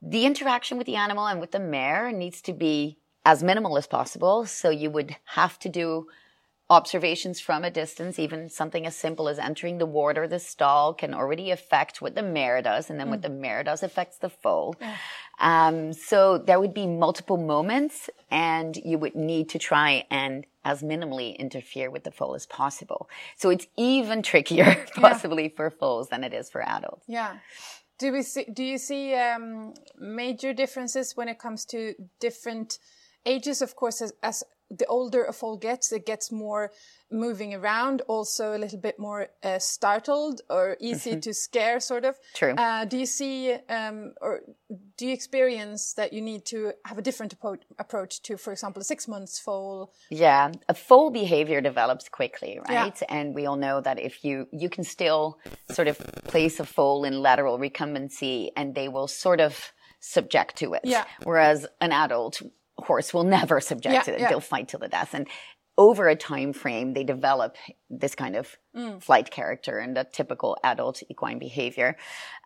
the 0.00 0.26
interaction 0.26 0.78
with 0.78 0.86
the 0.86 0.94
animal 0.94 1.26
and 1.26 1.40
with 1.40 1.50
the 1.50 1.58
mare 1.58 2.12
needs 2.12 2.40
to 2.42 2.52
be 2.52 2.98
as 3.24 3.42
minimal 3.42 3.76
as 3.76 3.86
possible. 3.86 4.46
So 4.46 4.70
you 4.70 4.90
would 4.90 5.16
have 5.24 5.58
to 5.60 5.68
do 5.68 6.06
observations 6.70 7.40
from 7.40 7.64
a 7.64 7.70
distance, 7.70 8.18
even 8.18 8.50
something 8.50 8.86
as 8.86 8.94
simple 8.94 9.28
as 9.28 9.38
entering 9.38 9.78
the 9.78 9.86
ward 9.86 10.18
or 10.18 10.28
the 10.28 10.38
stall 10.38 10.92
can 10.92 11.14
already 11.14 11.50
affect 11.50 12.02
what 12.02 12.14
the 12.14 12.22
mare 12.22 12.60
does. 12.60 12.90
And 12.90 13.00
then 13.00 13.06
mm. 13.06 13.10
what 13.10 13.22
the 13.22 13.30
mare 13.30 13.64
does 13.64 13.82
affects 13.82 14.18
the 14.18 14.28
foal. 14.28 14.76
Yeah. 14.80 14.96
Um, 15.40 15.92
so 15.92 16.36
there 16.36 16.60
would 16.60 16.74
be 16.74 16.86
multiple 16.86 17.36
moments 17.36 18.10
and 18.30 18.76
you 18.76 18.98
would 18.98 19.14
need 19.14 19.48
to 19.50 19.58
try 19.58 20.04
and 20.10 20.44
as 20.64 20.82
minimally 20.82 21.38
interfere 21.38 21.90
with 21.90 22.04
the 22.04 22.10
foal 22.10 22.34
as 22.34 22.44
possible. 22.44 23.08
So 23.36 23.48
it's 23.48 23.66
even 23.78 24.22
trickier 24.22 24.86
possibly 24.94 25.44
yeah. 25.44 25.56
for 25.56 25.70
foals 25.70 26.08
than 26.10 26.22
it 26.24 26.34
is 26.34 26.50
for 26.50 26.60
adults. 26.60 27.04
Yeah. 27.08 27.38
Do 27.98 28.12
we 28.12 28.22
see, 28.22 28.44
do 28.52 28.62
you 28.62 28.78
see, 28.78 29.14
um, 29.14 29.72
major 29.98 30.52
differences 30.52 31.16
when 31.16 31.28
it 31.28 31.38
comes 31.38 31.64
to 31.66 31.94
different 32.20 32.78
ages? 33.24 33.62
Of 33.62 33.74
course, 33.74 34.02
as, 34.02 34.12
as 34.22 34.44
the 34.70 34.86
older 34.86 35.24
a 35.24 35.32
foal 35.32 35.56
gets, 35.56 35.92
it 35.92 36.04
gets 36.04 36.30
more 36.30 36.70
moving 37.10 37.54
around, 37.54 38.02
also 38.02 38.54
a 38.54 38.58
little 38.58 38.78
bit 38.78 38.98
more 38.98 39.28
uh, 39.42 39.58
startled 39.58 40.42
or 40.50 40.76
easy 40.78 41.12
mm-hmm. 41.12 41.20
to 41.20 41.32
scare, 41.32 41.80
sort 41.80 42.04
of. 42.04 42.16
True. 42.34 42.54
Uh, 42.54 42.84
do 42.84 42.98
you 42.98 43.06
see 43.06 43.54
um, 43.68 44.12
or 44.20 44.40
do 44.96 45.06
you 45.06 45.12
experience 45.12 45.94
that 45.94 46.12
you 46.12 46.20
need 46.20 46.44
to 46.46 46.72
have 46.84 46.98
a 46.98 47.02
different 47.02 47.34
approach 47.78 48.22
to, 48.22 48.36
for 48.36 48.52
example, 48.52 48.82
a 48.82 48.84
six 48.84 49.08
months 49.08 49.38
foal? 49.38 49.92
Yeah, 50.10 50.52
a 50.68 50.74
foal 50.74 51.10
behavior 51.10 51.60
develops 51.60 52.08
quickly, 52.08 52.58
right? 52.68 52.96
Yeah. 53.00 53.06
And 53.08 53.34
we 53.34 53.46
all 53.46 53.56
know 53.56 53.80
that 53.80 53.98
if 53.98 54.22
you 54.24 54.46
you 54.52 54.68
can 54.68 54.84
still 54.84 55.38
sort 55.70 55.88
of 55.88 55.98
place 56.24 56.60
a 56.60 56.64
foal 56.64 57.04
in 57.04 57.22
lateral 57.22 57.58
recumbency, 57.58 58.48
and 58.56 58.74
they 58.74 58.88
will 58.88 59.08
sort 59.08 59.40
of 59.40 59.72
subject 60.00 60.56
to 60.56 60.74
it. 60.74 60.82
Yeah. 60.84 61.04
Whereas 61.24 61.66
an 61.80 61.92
adult 61.92 62.40
horse 62.78 63.12
will 63.12 63.24
never 63.24 63.60
subject 63.60 63.92
yeah, 63.92 64.02
to 64.02 64.14
it. 64.14 64.20
Yeah. 64.20 64.28
They'll 64.28 64.40
fight 64.40 64.68
till 64.68 64.80
the 64.80 64.88
death. 64.88 65.14
And 65.14 65.28
over 65.78 66.08
a 66.08 66.16
time 66.16 66.52
frame, 66.52 66.92
they 66.92 67.04
develop 67.04 67.56
this 67.88 68.16
kind 68.16 68.34
of 68.34 68.56
mm. 68.76 69.00
flight 69.00 69.30
character 69.30 69.78
and 69.78 69.96
a 69.96 70.02
typical 70.02 70.58
adult 70.64 71.04
equine 71.08 71.38
behavior. 71.38 71.96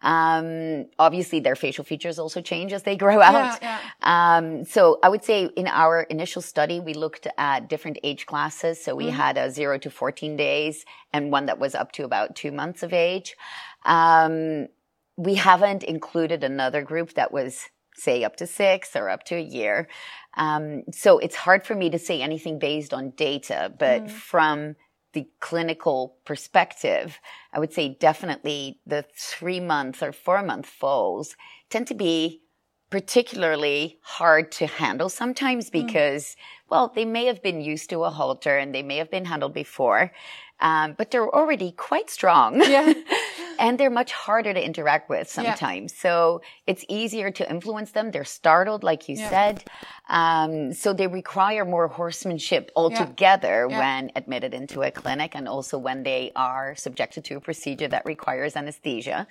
Um, 0.03 0.85
obviously, 0.99 1.41
their 1.41 1.57
facial 1.57 1.83
features 1.83 2.19
also 2.19 2.43
change 2.43 2.75
as 2.75 2.83
they 2.83 2.95
grow 2.95 3.23
out. 3.23 3.59
Yeah, 3.63 3.81
yeah. 4.03 4.37
Um, 4.37 4.65
so 4.67 4.99
I 5.03 5.09
would 5.09 5.25
say 5.25 5.47
in 5.57 5.67
our 5.67 6.03
initial 6.03 6.43
study, 6.43 6.79
we 6.79 6.93
looked 6.93 7.27
at 7.39 7.71
different 7.71 7.99
age 8.05 8.27
classes. 8.27 8.85
So 8.85 8.95
we 8.95 9.07
mm. 9.07 9.13
had 9.13 9.39
a 9.39 9.51
zero 9.51 9.79
to 9.79 9.89
14 9.89 10.37
days 10.37 10.85
and 11.15 11.33
one 11.33 11.47
that 11.47 11.59
was 11.59 11.75
up 11.75 11.91
to 11.93 12.05
about 12.05 12.37
two 12.37 12.53
months 12.53 12.83
of 12.83 12.93
age. 12.93 13.35
Um, 13.87 14.69
we 15.17 15.37
haven't 15.37 15.85
included 15.85 16.45
another 16.45 16.83
group 16.83 17.15
that 17.15 17.33
was 17.33 17.71
say 17.95 18.25
up 18.25 18.37
to 18.37 18.47
six 18.47 18.97
or 18.97 19.09
up 19.09 19.25
to 19.25 19.37
a 19.37 19.41
year. 19.41 19.89
Um, 20.35 20.85
so 20.93 21.19
it's 21.19 21.37
hard 21.37 21.67
for 21.67 21.75
me 21.75 21.91
to 21.91 21.99
say 21.99 22.23
anything 22.23 22.59
based 22.59 22.95
on 22.95 23.11
data, 23.11 23.73
but 23.79 24.05
mm. 24.05 24.11
from 24.11 24.77
the 25.13 25.29
clinical 25.41 26.17
perspective, 26.25 27.19
I 27.53 27.59
would 27.59 27.73
say 27.73 27.97
definitely 28.01 28.81
the 28.87 29.05
three 29.15 29.61
month 29.61 30.03
or 30.03 30.13
four 30.13 30.43
month 30.43 30.67
foals 30.67 31.37
tend 31.69 31.87
to 31.89 31.95
be 31.95 32.43
particularly 32.91 33.99
hard 34.03 34.53
to 34.53 34.67
handle 34.67 35.09
sometimes 35.09 35.69
mm. 35.69 35.73
because, 35.73 36.25
mm. 36.25 36.37
well, 36.71 36.93
they 36.95 37.05
may 37.05 37.27
have 37.27 37.43
been 37.43 37.61
used 37.61 37.91
to 37.91 38.05
a 38.05 38.11
halter 38.11 38.57
and 38.57 38.75
they 38.75 38.83
may 38.83 38.97
have 38.97 39.11
been 39.11 39.25
handled 39.25 39.55
before, 39.55 40.13
um, 40.61 40.95
but 40.97 41.11
they're 41.11 41.35
already 41.35 41.73
quite 41.73 42.09
strong. 42.09 42.61
Yeah. 42.61 42.93
and 43.63 43.79
they're 43.79 43.91
much 43.91 44.11
harder 44.11 44.53
to 44.53 44.63
interact 44.63 45.09
with 45.09 45.29
sometimes. 45.31 45.93
Yeah. 45.93 46.01
So 46.03 46.43
it's 46.67 46.85
easier 46.89 47.31
to 47.31 47.49
influence 47.49 47.93
them. 47.93 48.11
They're 48.11 48.25
startled, 48.25 48.83
like 48.83 49.09
you 49.09 49.17
yeah. 49.17 49.31
said. 49.31 49.65
Um, 50.09 50.73
so 50.73 50.93
they 50.93 51.07
require 51.07 51.65
more 51.65 51.87
horsemanship 51.87 52.73
altogether 52.75 53.69
yeah. 53.71 53.79
when 53.79 54.11
admitted 54.17 54.53
into 54.53 54.83
a 54.83 54.91
clinic 54.91 55.37
and 55.37 55.47
also 55.47 55.79
when 55.79 56.03
they 56.03 56.33
are 56.35 56.75
subjected 56.75 57.25
to 57.27 57.37
a 57.37 57.41
procedure 57.41 57.87
that 57.87 58.05
requires 58.05 58.57
anesthesia. 58.57 59.29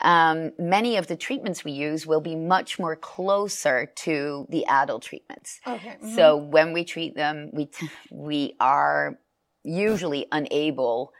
Um, 0.00 0.52
many 0.56 0.96
of 0.96 1.08
the 1.08 1.16
treatments 1.16 1.64
we 1.64 1.72
use 1.72 2.06
will 2.06 2.20
be 2.20 2.36
much 2.36 2.78
more 2.78 2.94
closer 2.94 3.90
to 3.96 4.46
the 4.50 4.64
adult 4.66 5.02
treatments. 5.02 5.58
Okay. 5.66 5.88
Mm-hmm. 5.88 6.14
So 6.14 6.36
when 6.36 6.72
we 6.74 6.84
treat 6.84 7.16
them, 7.16 7.50
we, 7.52 7.66
t- 7.66 7.90
we 8.12 8.54
are 8.60 9.18
usually 9.64 10.26
unable 10.30 11.12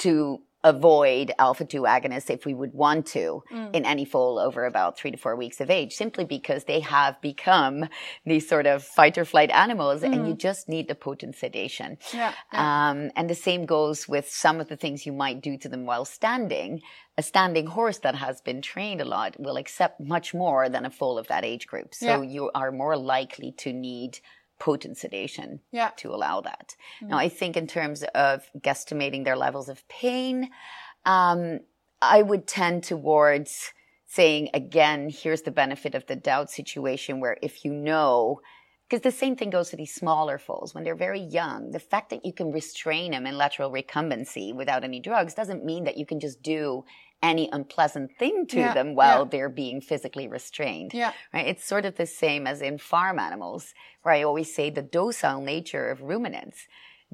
to 0.00 0.42
avoid 0.64 1.32
alpha 1.38 1.64
2 1.64 1.82
agonists 1.82 2.30
if 2.30 2.46
we 2.46 2.54
would 2.54 2.72
want 2.72 3.06
to 3.06 3.42
mm. 3.52 3.74
in 3.74 3.84
any 3.84 4.04
foal 4.04 4.38
over 4.38 4.64
about 4.64 4.96
three 4.96 5.10
to 5.10 5.16
four 5.16 5.34
weeks 5.36 5.60
of 5.60 5.70
age, 5.70 5.92
simply 5.92 6.24
because 6.24 6.64
they 6.64 6.80
have 6.80 7.20
become 7.20 7.88
these 8.24 8.48
sort 8.48 8.66
of 8.66 8.84
fight 8.84 9.18
or 9.18 9.24
flight 9.24 9.50
animals 9.50 10.02
mm. 10.02 10.12
and 10.12 10.26
you 10.26 10.34
mm. 10.34 10.38
just 10.38 10.68
need 10.68 10.88
the 10.88 10.94
potent 10.94 11.36
sedation. 11.36 11.98
Yeah, 12.12 12.32
yeah. 12.52 12.90
Um, 12.90 13.10
and 13.16 13.28
the 13.28 13.34
same 13.34 13.66
goes 13.66 14.08
with 14.08 14.28
some 14.28 14.60
of 14.60 14.68
the 14.68 14.76
things 14.76 15.06
you 15.06 15.12
might 15.12 15.40
do 15.40 15.56
to 15.58 15.68
them 15.68 15.84
while 15.84 16.04
standing. 16.04 16.80
A 17.18 17.22
standing 17.22 17.66
horse 17.66 17.98
that 17.98 18.14
has 18.14 18.40
been 18.40 18.62
trained 18.62 19.00
a 19.00 19.04
lot 19.04 19.38
will 19.38 19.56
accept 19.56 20.00
much 20.00 20.32
more 20.32 20.68
than 20.68 20.86
a 20.86 20.90
foal 20.90 21.18
of 21.18 21.28
that 21.28 21.44
age 21.44 21.66
group. 21.66 21.94
So 21.94 22.22
yeah. 22.22 22.22
you 22.22 22.50
are 22.54 22.72
more 22.72 22.96
likely 22.96 23.52
to 23.58 23.72
need 23.72 24.20
potent 24.62 24.96
sedation 24.96 25.58
yeah. 25.72 25.90
to 25.96 26.14
allow 26.14 26.40
that. 26.40 26.76
Mm. 27.02 27.08
Now, 27.08 27.18
I 27.18 27.28
think 27.28 27.56
in 27.56 27.66
terms 27.66 28.04
of 28.14 28.48
guesstimating 28.56 29.24
their 29.24 29.36
levels 29.36 29.68
of 29.68 29.86
pain, 29.88 30.50
um, 31.04 31.58
I 32.00 32.22
would 32.22 32.46
tend 32.46 32.84
towards 32.84 33.72
saying 34.06 34.50
again, 34.54 35.10
here's 35.10 35.42
the 35.42 35.50
benefit 35.50 35.96
of 35.96 36.06
the 36.06 36.14
doubt 36.14 36.48
situation 36.48 37.18
where 37.18 37.38
if 37.42 37.64
you 37.64 37.72
know, 37.72 38.40
because 38.88 39.02
the 39.02 39.10
same 39.10 39.34
thing 39.34 39.50
goes 39.50 39.70
to 39.70 39.76
these 39.76 39.94
smaller 39.94 40.38
foals 40.38 40.74
when 40.74 40.84
they're 40.84 40.94
very 40.94 41.20
young, 41.20 41.72
the 41.72 41.80
fact 41.80 42.10
that 42.10 42.24
you 42.24 42.32
can 42.32 42.52
restrain 42.52 43.10
them 43.10 43.26
in 43.26 43.36
lateral 43.36 43.72
recumbency 43.72 44.54
without 44.54 44.84
any 44.84 45.00
drugs 45.00 45.34
doesn't 45.34 45.64
mean 45.64 45.82
that 45.84 45.96
you 45.96 46.06
can 46.06 46.20
just 46.20 46.40
do 46.40 46.84
any 47.22 47.48
unpleasant 47.52 48.10
thing 48.18 48.46
to 48.48 48.58
yeah, 48.58 48.74
them 48.74 48.94
while 48.94 49.20
yeah. 49.20 49.28
they're 49.30 49.48
being 49.48 49.80
physically 49.80 50.28
restrained. 50.28 50.92
Yeah. 50.92 51.12
Right. 51.32 51.46
It's 51.46 51.64
sort 51.64 51.84
of 51.84 51.96
the 51.96 52.06
same 52.06 52.46
as 52.46 52.60
in 52.60 52.78
farm 52.78 53.18
animals, 53.18 53.74
where 54.02 54.14
I 54.14 54.22
always 54.22 54.54
say 54.54 54.70
the 54.70 54.82
docile 54.82 55.40
nature 55.40 55.88
of 55.90 56.02
ruminants 56.02 56.66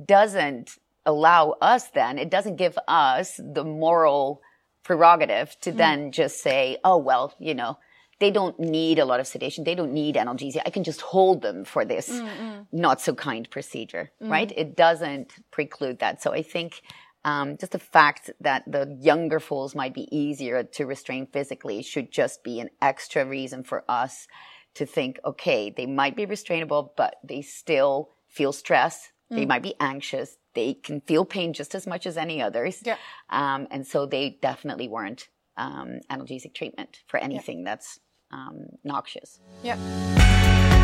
doesn't 0.02 0.78
allow 1.04 1.54
us 1.60 1.88
then, 1.88 2.18
it 2.18 2.30
doesn't 2.30 2.56
give 2.56 2.78
us 2.86 3.40
the 3.42 3.64
moral 3.64 4.42
prerogative 4.82 5.56
to 5.60 5.72
mm. 5.72 5.76
then 5.76 6.12
just 6.12 6.42
say, 6.42 6.78
oh, 6.84 6.98
well, 6.98 7.34
you 7.38 7.54
know, 7.54 7.78
they 8.20 8.30
don't 8.30 8.58
need 8.58 8.98
a 8.98 9.04
lot 9.04 9.20
of 9.20 9.26
sedation. 9.26 9.64
They 9.64 9.74
don't 9.74 9.92
need 9.92 10.16
analgesia. 10.16 10.60
I 10.66 10.70
can 10.70 10.84
just 10.84 11.00
hold 11.00 11.40
them 11.40 11.64
for 11.64 11.84
this 11.84 12.10
Mm-mm. 12.10 12.66
not 12.72 13.00
so 13.00 13.14
kind 13.14 13.48
procedure, 13.48 14.10
mm. 14.22 14.30
right? 14.30 14.52
It 14.56 14.76
doesn't 14.76 15.34
preclude 15.50 16.00
that. 16.00 16.22
So 16.22 16.32
I 16.32 16.42
think 16.42 16.82
um, 17.24 17.56
just 17.56 17.72
the 17.72 17.78
fact 17.78 18.30
that 18.40 18.64
the 18.66 18.96
younger 19.00 19.40
foals 19.40 19.74
might 19.74 19.94
be 19.94 20.08
easier 20.16 20.62
to 20.62 20.86
restrain 20.86 21.26
physically 21.26 21.82
should 21.82 22.10
just 22.10 22.42
be 22.42 22.60
an 22.60 22.70
extra 22.80 23.26
reason 23.26 23.64
for 23.64 23.84
us 23.88 24.26
to 24.74 24.86
think, 24.86 25.18
okay, 25.24 25.70
they 25.70 25.86
might 25.86 26.16
be 26.16 26.26
restrainable, 26.26 26.90
but 26.96 27.16
they 27.24 27.42
still 27.42 28.10
feel 28.28 28.52
stress. 28.52 29.10
They 29.30 29.44
might 29.44 29.62
be 29.62 29.74
anxious. 29.78 30.38
They 30.54 30.72
can 30.72 31.02
feel 31.02 31.26
pain 31.26 31.52
just 31.52 31.74
as 31.74 31.86
much 31.86 32.06
as 32.06 32.16
any 32.16 32.40
others. 32.40 32.82
Yeah. 32.82 32.96
Um, 33.28 33.68
and 33.70 33.86
so 33.86 34.06
they 34.06 34.38
definitely 34.40 34.88
weren't 34.88 35.28
um, 35.58 36.00
analgesic 36.10 36.54
treatment 36.54 37.02
for 37.06 37.18
anything 37.18 37.62
that's 37.64 38.00
um, 38.30 38.66
noxious. 38.84 39.40
Yeah. 39.62 40.76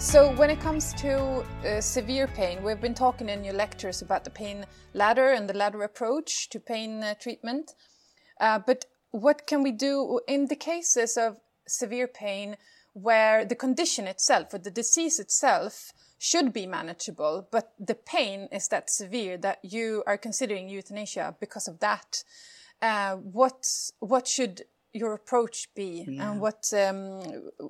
So 0.00 0.32
when 0.36 0.48
it 0.48 0.60
comes 0.60 0.94
to 0.94 1.44
uh, 1.62 1.82
severe 1.82 2.26
pain, 2.26 2.62
we've 2.62 2.80
been 2.80 2.94
talking 2.94 3.28
in 3.28 3.44
your 3.44 3.52
lectures 3.52 4.00
about 4.00 4.24
the 4.24 4.30
pain 4.30 4.64
ladder 4.94 5.28
and 5.28 5.46
the 5.46 5.52
ladder 5.52 5.82
approach 5.82 6.48
to 6.48 6.58
pain 6.58 7.02
uh, 7.02 7.14
treatment. 7.20 7.74
Uh, 8.40 8.60
but 8.66 8.86
what 9.10 9.46
can 9.46 9.62
we 9.62 9.72
do 9.72 10.20
in 10.26 10.46
the 10.46 10.56
cases 10.56 11.18
of 11.18 11.36
severe 11.68 12.08
pain 12.08 12.56
where 12.94 13.44
the 13.44 13.54
condition 13.54 14.06
itself 14.06 14.54
or 14.54 14.58
the 14.58 14.70
disease 14.70 15.20
itself 15.20 15.92
should 16.18 16.54
be 16.54 16.66
manageable, 16.66 17.46
but 17.50 17.74
the 17.78 17.94
pain 17.94 18.48
is 18.50 18.68
that 18.68 18.88
severe 18.88 19.36
that 19.36 19.58
you 19.62 20.02
are 20.06 20.16
considering 20.16 20.70
euthanasia 20.70 21.36
because 21.40 21.68
of 21.68 21.78
that? 21.80 22.24
Uh, 22.80 23.16
what 23.16 23.66
what 23.98 24.26
should 24.26 24.62
your 24.92 25.12
approach 25.14 25.68
be, 25.74 26.04
Yeah. 26.08 26.32
and 26.32 26.40
what 26.40 26.72
um, 26.72 27.20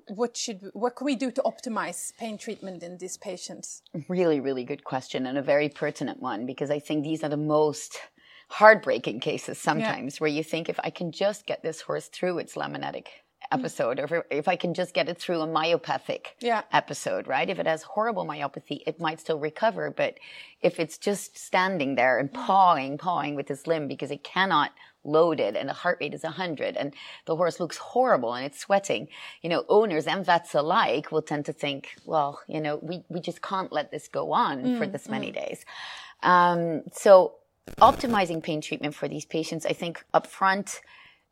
what 0.08 0.36
should 0.36 0.70
what 0.72 0.96
can 0.96 1.04
we 1.04 1.16
do 1.16 1.30
to 1.30 1.42
optimize 1.42 2.16
pain 2.16 2.38
treatment 2.38 2.82
in 2.82 2.98
these 2.98 3.16
patients? 3.16 3.82
Really, 4.08 4.40
really 4.40 4.64
good 4.64 4.84
question 4.84 5.26
and 5.26 5.36
a 5.38 5.42
very 5.42 5.68
pertinent 5.68 6.20
one 6.20 6.46
because 6.46 6.70
I 6.70 6.78
think 6.78 7.04
these 7.04 7.22
are 7.24 7.28
the 7.28 7.36
most 7.36 7.98
heartbreaking 8.48 9.20
cases 9.20 9.58
sometimes 9.58 10.20
where 10.20 10.30
you 10.30 10.42
think 10.42 10.68
if 10.68 10.80
I 10.82 10.90
can 10.90 11.12
just 11.12 11.46
get 11.46 11.62
this 11.62 11.82
horse 11.82 12.08
through 12.08 12.38
its 12.38 12.54
laminitic 12.56 13.06
episode 13.52 13.98
or 13.98 14.04
if, 14.04 14.12
if 14.30 14.48
I 14.48 14.56
can 14.56 14.74
just 14.74 14.92
get 14.94 15.08
it 15.08 15.18
through 15.18 15.40
a 15.40 15.46
myopathic 15.46 16.26
Yeah. 16.40 16.62
episode, 16.72 17.26
right? 17.26 17.48
If 17.48 17.58
it 17.58 17.66
has 17.66 17.82
horrible 17.82 18.26
myopathy, 18.26 18.80
it 18.86 19.00
might 19.00 19.20
still 19.20 19.38
recover. 19.38 19.90
But 19.90 20.14
if 20.62 20.78
it's 20.80 20.98
just 20.98 21.38
standing 21.38 21.94
there 21.94 22.18
and 22.18 22.32
pawing, 22.32 22.98
pawing 22.98 23.34
with 23.36 23.46
this 23.46 23.66
limb 23.66 23.88
because 23.88 24.10
it 24.10 24.24
cannot 24.24 24.72
load 25.04 25.40
it 25.40 25.56
and 25.56 25.68
the 25.68 25.72
heart 25.72 25.98
rate 26.00 26.14
is 26.14 26.22
100 26.22 26.76
and 26.76 26.94
the 27.26 27.36
horse 27.36 27.60
looks 27.60 27.76
horrible 27.78 28.34
and 28.34 28.44
it's 28.44 28.58
sweating, 28.58 29.08
you 29.42 29.48
know, 29.48 29.64
owners 29.68 30.06
and 30.06 30.24
vets 30.24 30.54
alike 30.54 31.10
will 31.10 31.22
tend 31.22 31.44
to 31.46 31.52
think, 31.52 31.96
well, 32.04 32.40
you 32.46 32.60
know, 32.60 32.78
we, 32.82 33.04
we 33.08 33.20
just 33.20 33.42
can't 33.42 33.72
let 33.72 33.90
this 33.90 34.08
go 34.08 34.32
on 34.32 34.78
for 34.78 34.86
this 34.86 35.08
many 35.08 35.30
days. 35.30 35.64
Um, 36.22 36.82
so 36.92 37.34
optimizing 37.80 38.42
pain 38.42 38.60
treatment 38.60 38.94
for 38.94 39.08
these 39.08 39.24
patients, 39.24 39.64
I 39.64 39.72
think 39.72 40.04
up 40.12 40.26
front, 40.26 40.80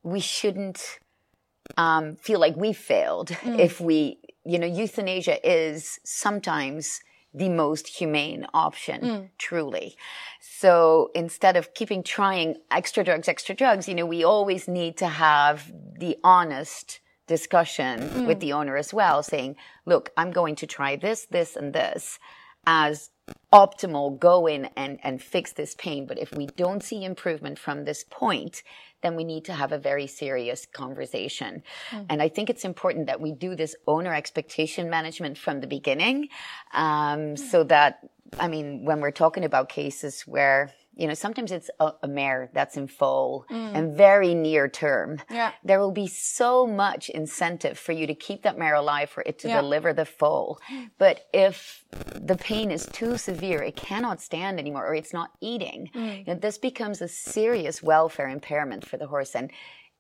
we 0.03 0.21
shouldn't 0.21 0.99
um, 1.77 2.17
feel 2.17 2.41
like 2.41 2.57
we 2.57 2.73
failed 2.73 3.37
if 3.45 3.81
we, 3.81 4.19
you 4.45 4.59
know, 4.59 4.67
euthanasia 4.67 5.47
is 5.47 6.01
sometimes 6.05 7.01
the 7.38 7.49
most 7.49 7.87
humane 7.87 8.47
option, 8.52 9.00
hmm. 9.00 9.25
truly. 9.38 9.97
So 10.40 11.11
instead 11.14 11.57
of 11.57 11.73
keeping 11.75 12.02
trying 12.02 12.57
extra 12.71 13.04
drugs, 13.04 13.28
extra 13.28 13.54
drugs, 13.54 13.88
you 13.88 13.95
know, 13.95 14.07
we 14.07 14.25
always 14.25 14.68
need 14.68 14.97
to 14.99 15.07
have 15.07 15.73
the 15.99 16.18
honest 16.25 17.00
discussion 17.26 18.09
hmm. 18.09 18.26
with 18.26 18.40
the 18.40 18.52
owner 18.52 18.76
as 18.76 18.92
well, 18.92 19.23
saying, 19.23 19.57
look, 19.87 20.11
I'm 20.16 20.33
going 20.33 20.57
to 20.57 20.66
try 20.66 20.97
this, 20.97 21.26
this, 21.26 21.57
and 21.57 21.73
this 21.73 22.18
as 22.66 23.11
optimal 23.52 24.18
go 24.18 24.47
in 24.47 24.68
and, 24.76 24.99
and 25.02 25.23
fix 25.23 25.52
this 25.52 25.75
pain. 25.76 26.07
But 26.07 26.18
if 26.18 26.33
we 26.35 26.47
don't 26.47 26.83
see 26.83 27.04
improvement 27.04 27.59
from 27.59 27.85
this 27.85 28.04
point, 28.11 28.62
then 29.02 29.17
we 29.17 29.25
need 29.25 29.45
to 29.45 29.52
have 29.52 29.73
a 29.73 29.78
very 29.78 30.07
serious 30.07 30.67
conversation. 30.67 31.62
And 32.11 32.21
I 32.21 32.28
think 32.28 32.50
it's 32.50 32.64
important 32.64 33.07
that 33.07 33.21
we 33.21 33.33
do 33.33 33.55
this 33.55 33.76
owner 33.87 34.14
expectation 34.14 34.90
management 34.90 35.38
from 35.38 35.61
the 35.61 35.67
beginning. 35.67 36.28
Um, 36.75 37.37
so 37.37 37.64
that, 37.64 38.01
I 38.38 38.49
mean, 38.49 38.85
when 38.85 39.01
we're 39.01 39.11
talking 39.11 39.44
about 39.44 39.68
cases 39.68 40.23
where, 40.23 40.73
you 40.99 41.07
know, 41.07 41.15
sometimes 41.15 41.53
it's 41.53 41.71
a, 41.79 41.93
a 42.03 42.09
mare 42.09 42.51
that's 42.53 42.77
in 42.77 42.89
foal 42.89 43.47
mm. 43.49 43.71
and 43.75 43.97
very 43.97 44.35
near 44.35 44.69
term. 44.69 45.21
Yeah. 45.31 45.53
There 45.63 45.79
will 45.79 45.93
be 45.93 46.09
so 46.09 46.67
much 46.67 47.09
incentive 47.09 47.79
for 47.79 47.93
you 47.93 48.07
to 48.09 48.15
keep 48.15 48.43
that 48.43 48.59
mare 48.59 48.75
alive 48.75 49.09
for 49.09 49.23
it 49.25 49.39
to 49.41 49.49
Yeah. 49.49 49.61
deliver 49.61 49.93
the 49.93 50.05
foal. 50.05 50.61
But 50.99 51.29
if 51.33 51.85
the 52.15 52.37
pain 52.37 52.73
is 52.73 52.87
too 52.87 53.17
severe, 53.17 53.63
it 53.63 53.77
cannot 53.77 54.21
stand 54.21 54.59
anymore 54.59 54.87
or 54.87 54.95
it's 54.95 55.13
not 55.13 55.31
eating, 55.41 55.91
mm. 55.95 56.19
you 56.19 56.35
know, 56.35 56.35
this 56.35 56.59
becomes 56.59 57.01
a 57.01 57.09
serious 57.09 57.81
welfare 57.81 58.29
impairment 58.29 58.85
for 58.85 58.97
the 58.97 59.07
horse. 59.07 59.37
And 59.37 59.53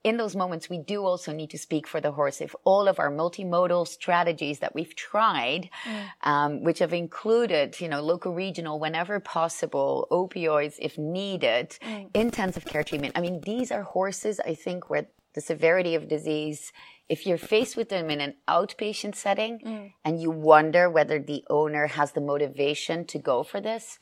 in 0.04 0.16
those 0.16 0.36
moments, 0.36 0.70
we 0.70 0.78
do 0.78 1.04
also 1.04 1.32
need 1.32 1.50
to 1.50 1.58
speak 1.58 1.86
for 1.86 2.00
the 2.00 2.12
horse. 2.12 2.40
If 2.40 2.54
all 2.64 2.86
of 2.86 2.98
our 2.98 3.10
multimodal 3.10 3.86
strategies 3.88 4.60
that 4.60 4.74
we've 4.74 4.94
tried, 4.94 5.70
mm. 5.84 6.04
um, 6.22 6.62
which 6.62 6.78
have 6.78 6.92
included, 6.92 7.80
you 7.80 7.88
know, 7.88 8.00
local 8.00 8.32
regional 8.32 8.78
whenever 8.78 9.18
possible, 9.18 10.06
opioids 10.10 10.74
if 10.78 10.96
needed, 10.98 11.76
mm. 11.82 12.08
intensive 12.14 12.64
care 12.64 12.84
treatment. 12.84 13.18
I 13.18 13.20
mean, 13.20 13.40
these 13.40 13.72
are 13.72 13.82
horses, 13.82 14.40
I 14.40 14.54
think, 14.54 14.88
where 14.88 15.08
the 15.34 15.40
severity 15.40 15.94
of 15.94 16.08
disease, 16.08 16.72
if 17.08 17.26
you're 17.26 17.38
faced 17.38 17.76
with 17.76 17.88
them 17.88 18.10
in 18.10 18.20
an 18.20 18.34
outpatient 18.48 19.14
setting 19.14 19.58
mm. 19.64 19.92
and 20.04 20.20
you 20.20 20.30
wonder 20.30 20.88
whether 20.88 21.18
the 21.18 21.44
owner 21.50 21.88
has 21.88 22.12
the 22.12 22.20
motivation 22.20 23.04
to 23.06 23.18
go 23.18 23.42
for 23.42 23.60
this, 23.60 23.98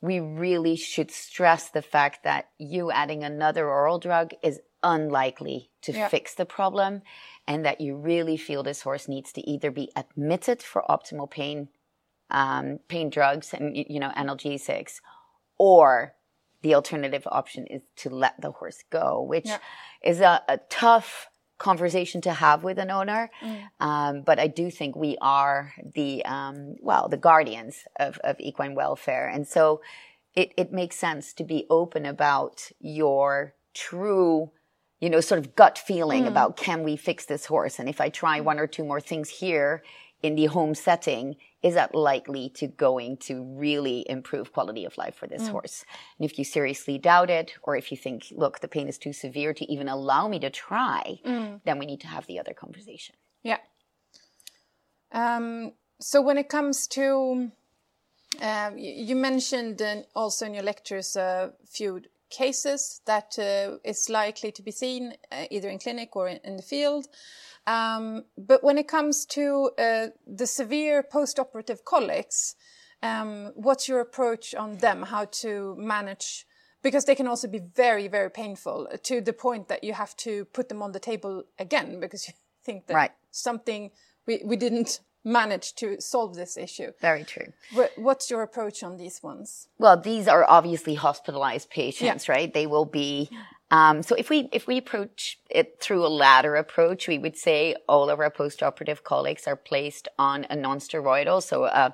we 0.00 0.20
really 0.20 0.76
should 0.76 1.10
stress 1.10 1.70
the 1.70 1.82
fact 1.82 2.24
that 2.24 2.50
you 2.58 2.90
adding 2.90 3.24
another 3.24 3.68
oral 3.68 3.98
drug 3.98 4.30
is 4.42 4.60
unlikely 4.86 5.70
to 5.82 5.92
Yeah. 5.92 6.08
fix 6.08 6.34
the 6.34 6.46
problem 6.46 7.02
and 7.46 7.64
that 7.66 7.80
you 7.80 7.96
really 7.96 8.36
feel 8.36 8.62
this 8.62 8.82
horse 8.82 9.08
needs 9.08 9.32
to 9.32 9.40
either 9.52 9.70
be 9.70 9.90
admitted 9.96 10.62
for 10.62 10.82
optimal 10.88 11.28
pain 11.30 11.68
um, 12.30 12.80
pain 12.88 13.08
drugs 13.10 13.52
and 13.54 13.76
you 13.76 14.00
know 14.00 14.10
analgesics 14.16 14.94
or 15.58 16.14
the 16.62 16.74
alternative 16.74 17.24
option 17.40 17.66
is 17.68 17.82
to 18.02 18.08
let 18.10 18.34
the 18.40 18.50
horse 18.50 18.82
go 18.90 19.22
which 19.22 19.46
Yeah. 19.46 19.58
is 20.02 20.20
a, 20.20 20.42
a 20.48 20.58
tough 20.68 21.28
conversation 21.58 22.20
to 22.22 22.32
have 22.32 22.64
with 22.64 22.78
an 22.78 22.90
owner 22.90 23.30
um, 23.80 24.22
but 24.22 24.38
i 24.38 24.48
do 24.60 24.70
think 24.70 24.94
we 24.96 25.16
are 25.20 25.72
the 25.94 26.24
um, 26.36 26.76
well 26.80 27.08
the 27.08 27.16
guardians 27.28 27.84
of, 27.98 28.18
of 28.24 28.34
equine 28.40 28.74
welfare 28.74 29.26
and 29.34 29.46
so 29.48 29.80
it, 30.34 30.52
it 30.56 30.70
makes 30.80 30.96
sense 30.96 31.32
to 31.32 31.44
be 31.44 31.64
open 31.70 32.04
about 32.04 32.56
your 32.80 33.54
true 33.72 34.50
you 35.00 35.10
know 35.10 35.20
sort 35.20 35.38
of 35.38 35.54
gut 35.54 35.78
feeling 35.78 36.26
about 36.26 36.56
can 36.56 36.82
we 36.82 36.96
fix 36.96 37.26
this 37.26 37.46
horse? 37.46 37.78
And 37.78 37.88
if 37.88 38.00
i 38.00 38.08
try 38.08 38.40
one 38.40 38.58
or 38.58 38.66
two 38.66 38.84
more 38.84 39.00
things 39.00 39.28
here 39.28 39.82
in 40.22 40.34
the 40.34 40.46
home 40.46 40.74
setting 40.74 41.36
is 41.62 41.74
that 41.74 41.94
likely 41.94 42.48
to 42.48 42.66
going 42.66 43.16
to 43.18 43.44
really 43.56 44.04
improve 44.08 44.52
quality 44.52 44.84
of 44.84 44.96
life 44.96 45.14
for 45.14 45.26
this 45.26 45.48
horse? 45.48 45.84
And 46.18 46.30
if 46.30 46.38
you 46.38 46.44
seriously 46.44 46.96
doubt 46.98 47.30
it 47.30 47.54
or 47.62 47.76
if 47.76 47.90
you 47.90 47.96
think 47.96 48.26
look 48.30 48.60
the 48.60 48.68
pain 48.68 48.88
is 48.88 48.98
too 48.98 49.12
severe 49.12 49.52
to 49.54 49.70
even 49.70 49.88
allow 49.88 50.28
me 50.28 50.38
to 50.40 50.50
try 50.50 51.20
then 51.64 51.78
we 51.78 51.86
need 51.86 52.00
to 52.00 52.06
have 52.06 52.26
the 52.26 52.38
other 52.38 52.54
conversation. 52.54 53.14
Yeah. 53.42 53.58
Um, 55.12 55.72
so 56.00 56.20
when 56.20 56.38
it 56.38 56.48
comes 56.48 56.86
to, 56.88 57.50
uh, 58.40 58.70
you 58.76 59.16
mentioned 59.16 59.80
uh, 59.80 60.02
also 60.14 60.46
in 60.46 60.54
your 60.54 60.62
lectures 60.62 61.16
a 61.16 61.52
few 61.66 62.02
cases 62.30 63.00
that 63.06 63.38
uh, 63.38 63.78
is 63.84 64.08
likely 64.08 64.52
to 64.52 64.62
be 64.62 64.70
seen 64.70 65.14
uh, 65.30 65.44
either 65.50 65.68
in 65.68 65.78
clinic 65.78 66.16
or 66.16 66.28
in, 66.28 66.38
in 66.44 66.56
the 66.56 66.62
field. 66.62 67.06
Um, 67.66 68.24
but 68.38 68.62
when 68.62 68.78
it 68.78 68.88
comes 68.88 69.26
to 69.26 69.70
uh, 69.78 70.06
the 70.26 70.46
severe 70.46 71.02
post-operative 71.02 71.84
colics, 71.84 72.54
um, 73.02 73.52
what's 73.54 73.88
your 73.88 74.00
approach 74.00 74.54
on 74.54 74.78
them? 74.78 75.02
How 75.02 75.26
to 75.42 75.74
manage? 75.78 76.46
Because 76.82 77.04
they 77.04 77.14
can 77.14 77.26
also 77.26 77.48
be 77.48 77.58
very, 77.58 78.06
very 78.08 78.30
painful 78.30 78.88
uh, 78.92 78.96
to 79.04 79.20
the 79.20 79.32
point 79.32 79.68
that 79.68 79.82
you 79.82 79.92
have 79.94 80.16
to 80.18 80.44
put 80.46 80.68
them 80.68 80.82
on 80.82 80.92
the 80.92 81.00
table 81.00 81.44
again 81.58 82.00
because 82.00 82.28
you 82.28 82.34
think 82.64 82.86
that 82.86 82.94
Right. 82.94 83.12
something 83.30 83.90
we, 84.26 84.42
we 84.44 84.56
didn't 84.56 85.00
manage 85.26 85.74
to 85.74 86.00
solve 86.00 86.36
this 86.36 86.56
issue. 86.56 86.92
very 87.00 87.24
true 87.24 87.52
What's 87.96 88.30
your 88.30 88.42
approach 88.42 88.82
on 88.82 88.96
these 88.96 89.22
ones? 89.22 89.68
Well, 89.78 90.00
these 90.00 90.28
are 90.28 90.44
obviously 90.48 90.94
hospitalized 90.94 91.68
patients, 91.68 92.28
right? 92.28 92.52
They 92.52 92.66
will 92.66 92.84
be. 92.84 93.28
Um, 93.70 94.04
so 94.04 94.14
if 94.14 94.30
we 94.30 94.48
if 94.52 94.68
we 94.68 94.78
approach 94.78 95.40
it 95.50 95.80
through 95.80 96.06
a 96.06 96.12
ladder 96.24 96.54
approach, 96.54 97.08
we 97.08 97.18
would 97.18 97.36
say 97.36 97.74
all 97.88 98.08
of 98.08 98.20
our 98.20 98.30
postoperative 98.30 99.02
colics 99.02 99.48
are 99.48 99.56
placed 99.56 100.06
on 100.18 100.46
a 100.48 100.54
non-steroidal, 100.54 101.42
so 101.42 101.64
uh, 101.64 101.90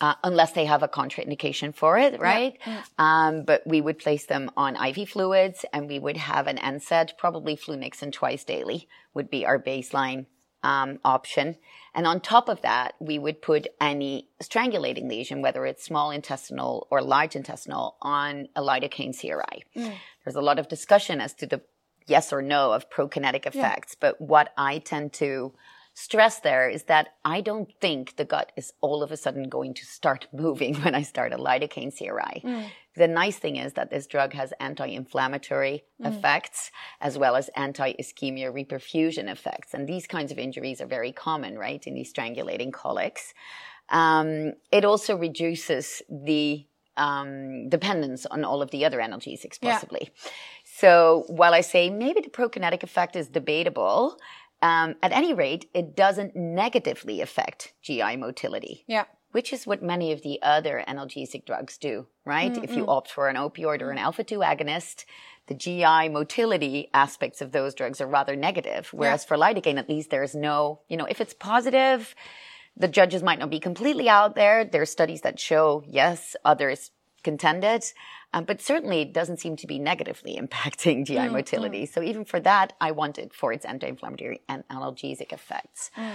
uh, 0.00 0.14
unless 0.24 0.52
they 0.52 0.64
have 0.64 0.82
a 0.82 0.88
contraindication 0.88 1.74
for 1.74 1.98
it, 1.98 2.18
right? 2.18 2.58
Um, 2.98 3.44
but 3.44 3.62
we 3.66 3.82
would 3.82 3.98
place 3.98 4.24
them 4.26 4.50
on 4.56 4.74
IV 4.74 5.10
fluids, 5.10 5.66
and 5.72 5.86
we 5.86 5.98
would 5.98 6.16
have 6.16 6.46
an 6.46 6.56
NSAID, 6.56 7.18
probably 7.18 7.56
flunixin 7.56 8.10
twice 8.10 8.44
daily, 8.44 8.88
would 9.12 9.28
be 9.28 9.44
our 9.44 9.58
baseline 9.58 10.24
um, 10.62 10.98
option. 11.04 11.56
And 11.94 12.06
on 12.06 12.20
top 12.20 12.48
of 12.48 12.62
that, 12.62 12.94
we 13.00 13.18
would 13.18 13.42
put 13.42 13.66
any 13.80 14.28
strangulating 14.42 15.08
lesion, 15.08 15.42
whether 15.42 15.66
it's 15.66 15.84
small 15.84 16.10
intestinal 16.10 16.86
or 16.90 17.02
large 17.02 17.36
intestinal, 17.36 17.96
on 18.00 18.48
a 18.56 18.62
lidocaine 18.62 19.18
CRI. 19.18 19.64
There's 20.24 20.36
a 20.36 20.40
lot 20.40 20.58
of 20.58 20.68
discussion 20.68 21.20
as 21.20 21.34
to 21.34 21.46
the 21.46 21.60
yes 22.06 22.32
or 22.32 22.42
no 22.42 22.72
of 22.72 22.88
prokinetic 22.90 23.46
effects. 23.46 23.92
Yeah. 23.92 23.98
But 24.00 24.20
what 24.20 24.52
I 24.56 24.78
tend 24.78 25.12
to 25.14 25.52
stress 25.94 26.40
there 26.40 26.68
is 26.68 26.84
that 26.84 27.08
I 27.24 27.40
don't 27.40 27.70
think 27.80 28.16
the 28.16 28.24
gut 28.24 28.52
is 28.56 28.72
all 28.80 29.02
of 29.02 29.12
a 29.12 29.16
sudden 29.16 29.48
going 29.48 29.74
to 29.74 29.84
start 29.84 30.28
moving 30.32 30.74
when 30.76 30.94
I 30.94 31.02
start 31.02 31.32
a 31.32 31.36
lidocaine 31.36 31.96
CRI. 31.96 32.42
Mm. 32.44 32.70
The 32.94 33.08
nice 33.08 33.38
thing 33.38 33.56
is 33.56 33.72
that 33.74 33.90
this 33.90 34.06
drug 34.06 34.34
has 34.34 34.52
anti-inflammatory 34.60 35.84
mm. 36.00 36.06
effects 36.06 36.70
as 37.00 37.16
well 37.16 37.36
as 37.36 37.48
anti-ischemia 37.56 38.52
reperfusion 38.52 39.30
effects. 39.30 39.74
And 39.74 39.88
these 39.88 40.06
kinds 40.06 40.30
of 40.30 40.38
injuries 40.38 40.80
are 40.80 40.86
very 40.86 41.12
common, 41.12 41.58
right, 41.58 41.82
in 41.86 41.94
these 41.94 42.12
strangulating 42.12 42.72
colics. 42.72 43.32
Um, 43.88 44.52
it 44.70 44.84
also 44.84 45.16
reduces 45.16 46.02
the 46.10 46.66
um, 46.96 47.68
dependence 47.68 48.26
on 48.26 48.44
all 48.44 48.60
of 48.60 48.70
the 48.70 48.84
other 48.84 48.98
analgesics 48.98 49.60
possibly. 49.60 50.10
Yeah. 50.12 50.30
So 50.64 51.24
while 51.28 51.54
I 51.54 51.62
say 51.62 51.90
maybe 51.90 52.20
the 52.20 52.30
prokinetic 52.30 52.82
effect 52.82 53.16
is 53.16 53.28
debatable, 53.28 54.18
um, 54.62 54.94
at 55.02 55.12
any 55.12 55.34
rate, 55.34 55.68
it 55.74 55.96
doesn't 55.96 56.36
negatively 56.36 57.20
affect 57.20 57.74
GI 57.82 58.16
motility. 58.16 58.84
Yeah. 58.86 59.04
Which 59.32 59.52
is 59.52 59.66
what 59.66 59.82
many 59.82 60.12
of 60.12 60.22
the 60.22 60.40
other 60.42 60.84
analgesic 60.86 61.46
drugs 61.46 61.78
do, 61.78 62.06
right? 62.24 62.52
Mm-hmm. 62.52 62.64
If 62.64 62.76
you 62.76 62.86
opt 62.86 63.10
for 63.10 63.28
an 63.28 63.36
opioid 63.36 63.80
or 63.82 63.90
an 63.90 63.98
alpha 63.98 64.22
2 64.22 64.38
agonist, 64.38 65.04
the 65.48 65.54
GI 65.54 66.10
motility 66.10 66.90
aspects 66.94 67.40
of 67.40 67.50
those 67.50 67.74
drugs 67.74 68.00
are 68.00 68.06
rather 68.06 68.36
negative. 68.36 68.88
Whereas 68.92 69.24
yeah. 69.24 69.28
for 69.28 69.36
lidocaine, 69.36 69.78
at 69.78 69.88
least 69.88 70.10
there's 70.10 70.34
no, 70.34 70.80
you 70.88 70.96
know, 70.96 71.06
if 71.06 71.20
it's 71.20 71.34
positive, 71.34 72.14
the 72.76 72.88
judges 72.88 73.22
might 73.22 73.38
not 73.38 73.50
be 73.50 73.58
completely 73.58 74.08
out 74.08 74.34
there. 74.34 74.64
There 74.64 74.82
are 74.82 74.86
studies 74.86 75.22
that 75.22 75.40
show, 75.40 75.82
yes, 75.86 76.36
others 76.44 76.90
contended. 77.24 77.84
Um, 78.34 78.44
but 78.44 78.62
certainly 78.62 79.00
it 79.02 79.12
doesn't 79.12 79.40
seem 79.40 79.56
to 79.56 79.66
be 79.66 79.78
negatively 79.78 80.36
impacting 80.40 81.06
GI 81.06 81.16
mm, 81.16 81.32
motility. 81.32 81.84
Mm. 81.84 81.92
So 81.92 82.02
even 82.02 82.24
for 82.24 82.40
that, 82.40 82.72
I 82.80 82.92
want 82.92 83.18
it 83.18 83.34
for 83.34 83.52
its 83.52 83.64
anti-inflammatory 83.64 84.42
and 84.48 84.64
analgesic 84.68 85.32
effects. 85.32 85.90
Mm. 85.96 86.12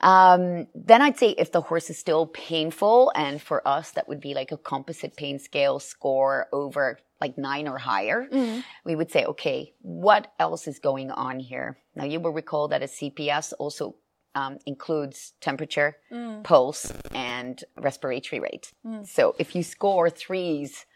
Um, 0.00 0.66
then 0.74 1.02
I'd 1.02 1.18
say 1.18 1.30
if 1.30 1.50
the 1.50 1.60
horse 1.60 1.90
is 1.90 1.98
still 1.98 2.26
painful, 2.26 3.10
and 3.16 3.42
for 3.42 3.66
us 3.66 3.90
that 3.92 4.08
would 4.08 4.20
be 4.20 4.32
like 4.32 4.52
a 4.52 4.56
composite 4.56 5.16
pain 5.16 5.38
scale 5.40 5.80
score 5.80 6.46
over 6.52 6.98
like 7.20 7.36
nine 7.36 7.66
or 7.66 7.78
higher, 7.78 8.28
mm. 8.30 8.62
we 8.84 8.94
would 8.94 9.10
say, 9.10 9.24
okay, 9.24 9.72
what 9.80 10.32
else 10.38 10.68
is 10.68 10.78
going 10.78 11.10
on 11.10 11.40
here? 11.40 11.78
Now 11.96 12.04
you 12.04 12.20
will 12.20 12.32
recall 12.32 12.68
that 12.68 12.82
a 12.82 12.86
CPS 12.86 13.52
also 13.58 13.96
um, 14.36 14.58
includes 14.66 15.32
temperature, 15.40 15.96
mm. 16.12 16.44
pulse, 16.44 16.92
and 17.12 17.64
respiratory 17.76 18.38
rate. 18.38 18.72
Mm. 18.86 19.06
So 19.06 19.34
if 19.38 19.56
you 19.56 19.64
score 19.64 20.10
threes 20.10 20.86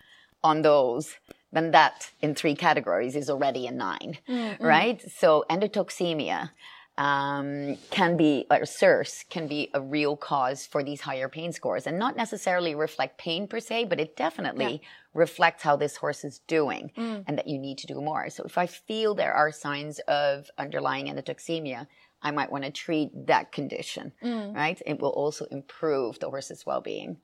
on 0.44 0.62
those, 0.62 1.16
then 1.52 1.70
that 1.72 2.10
in 2.20 2.34
three 2.34 2.54
categories 2.54 3.14
is 3.16 3.28
already 3.28 3.66
a 3.66 3.70
9 3.70 4.18
mm-hmm. 4.28 4.64
right? 4.64 5.02
So 5.10 5.44
endotoxemia 5.50 6.50
um, 6.98 7.76
can 7.90 8.16
be, 8.16 8.46
or 8.50 8.66
SIRS 8.66 9.24
can 9.30 9.46
be 9.46 9.70
a 9.72 9.80
real 9.80 10.16
cause 10.16 10.66
for 10.66 10.84
these 10.84 11.00
higher 11.00 11.28
pain 11.28 11.52
scores 11.52 11.86
and 11.86 11.98
not 11.98 12.16
necessarily 12.16 12.74
reflect 12.74 13.18
pain 13.18 13.46
per 13.46 13.60
se, 13.60 13.84
but 13.86 13.98
it 13.98 14.16
definitely 14.16 14.80
yeah. 14.82 14.88
reflects 15.14 15.62
how 15.62 15.76
this 15.76 15.96
horse 15.96 16.22
is 16.22 16.40
doing 16.46 16.90
mm. 16.96 17.24
and 17.26 17.38
that 17.38 17.48
you 17.48 17.58
need 17.58 17.78
to 17.78 17.86
do 17.86 18.00
more. 18.00 18.28
So 18.28 18.44
if 18.44 18.58
I 18.58 18.66
feel 18.66 19.14
there 19.14 19.32
are 19.32 19.50
signs 19.50 20.00
of 20.00 20.50
underlying 20.58 21.06
endotoxemia, 21.06 21.86
I 22.22 22.30
might 22.30 22.52
want 22.52 22.64
to 22.64 22.70
treat 22.70 23.26
that 23.26 23.52
condition, 23.52 24.12
mm. 24.22 24.54
right? 24.54 24.80
It 24.86 25.00
will 25.00 25.10
also 25.10 25.46
improve 25.46 26.18
the 26.18 26.28
horse's 26.28 26.66
well-being. 26.66 27.18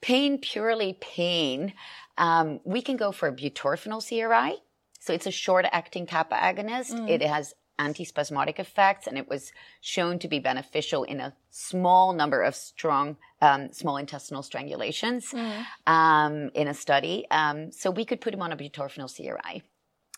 Pain, 0.00 0.38
purely 0.38 0.96
pain, 1.00 1.72
um, 2.18 2.60
we 2.64 2.82
can 2.82 2.96
go 2.96 3.12
for 3.12 3.32
butorphanol 3.32 4.06
CRI. 4.06 4.58
So 5.00 5.12
it's 5.14 5.26
a 5.26 5.30
short 5.30 5.64
acting 5.72 6.06
kappa 6.06 6.34
agonist. 6.34 6.92
Mm. 6.92 7.08
It 7.08 7.22
has 7.22 7.54
antispasmodic 7.78 8.58
effects 8.58 9.06
and 9.06 9.16
it 9.16 9.28
was 9.28 9.52
shown 9.80 10.18
to 10.18 10.26
be 10.26 10.40
beneficial 10.40 11.04
in 11.04 11.20
a 11.20 11.32
small 11.50 12.12
number 12.12 12.42
of 12.42 12.56
strong 12.56 13.16
um, 13.40 13.72
small 13.72 13.96
intestinal 13.96 14.42
strangulations 14.42 15.32
mm. 15.32 15.64
um, 15.86 16.50
in 16.54 16.66
a 16.66 16.74
study. 16.74 17.24
Um, 17.30 17.70
so 17.70 17.90
we 17.90 18.04
could 18.04 18.20
put 18.20 18.34
him 18.34 18.42
on 18.42 18.50
a 18.52 18.56
butorphanol 18.56 19.14
CRI. 19.14 19.62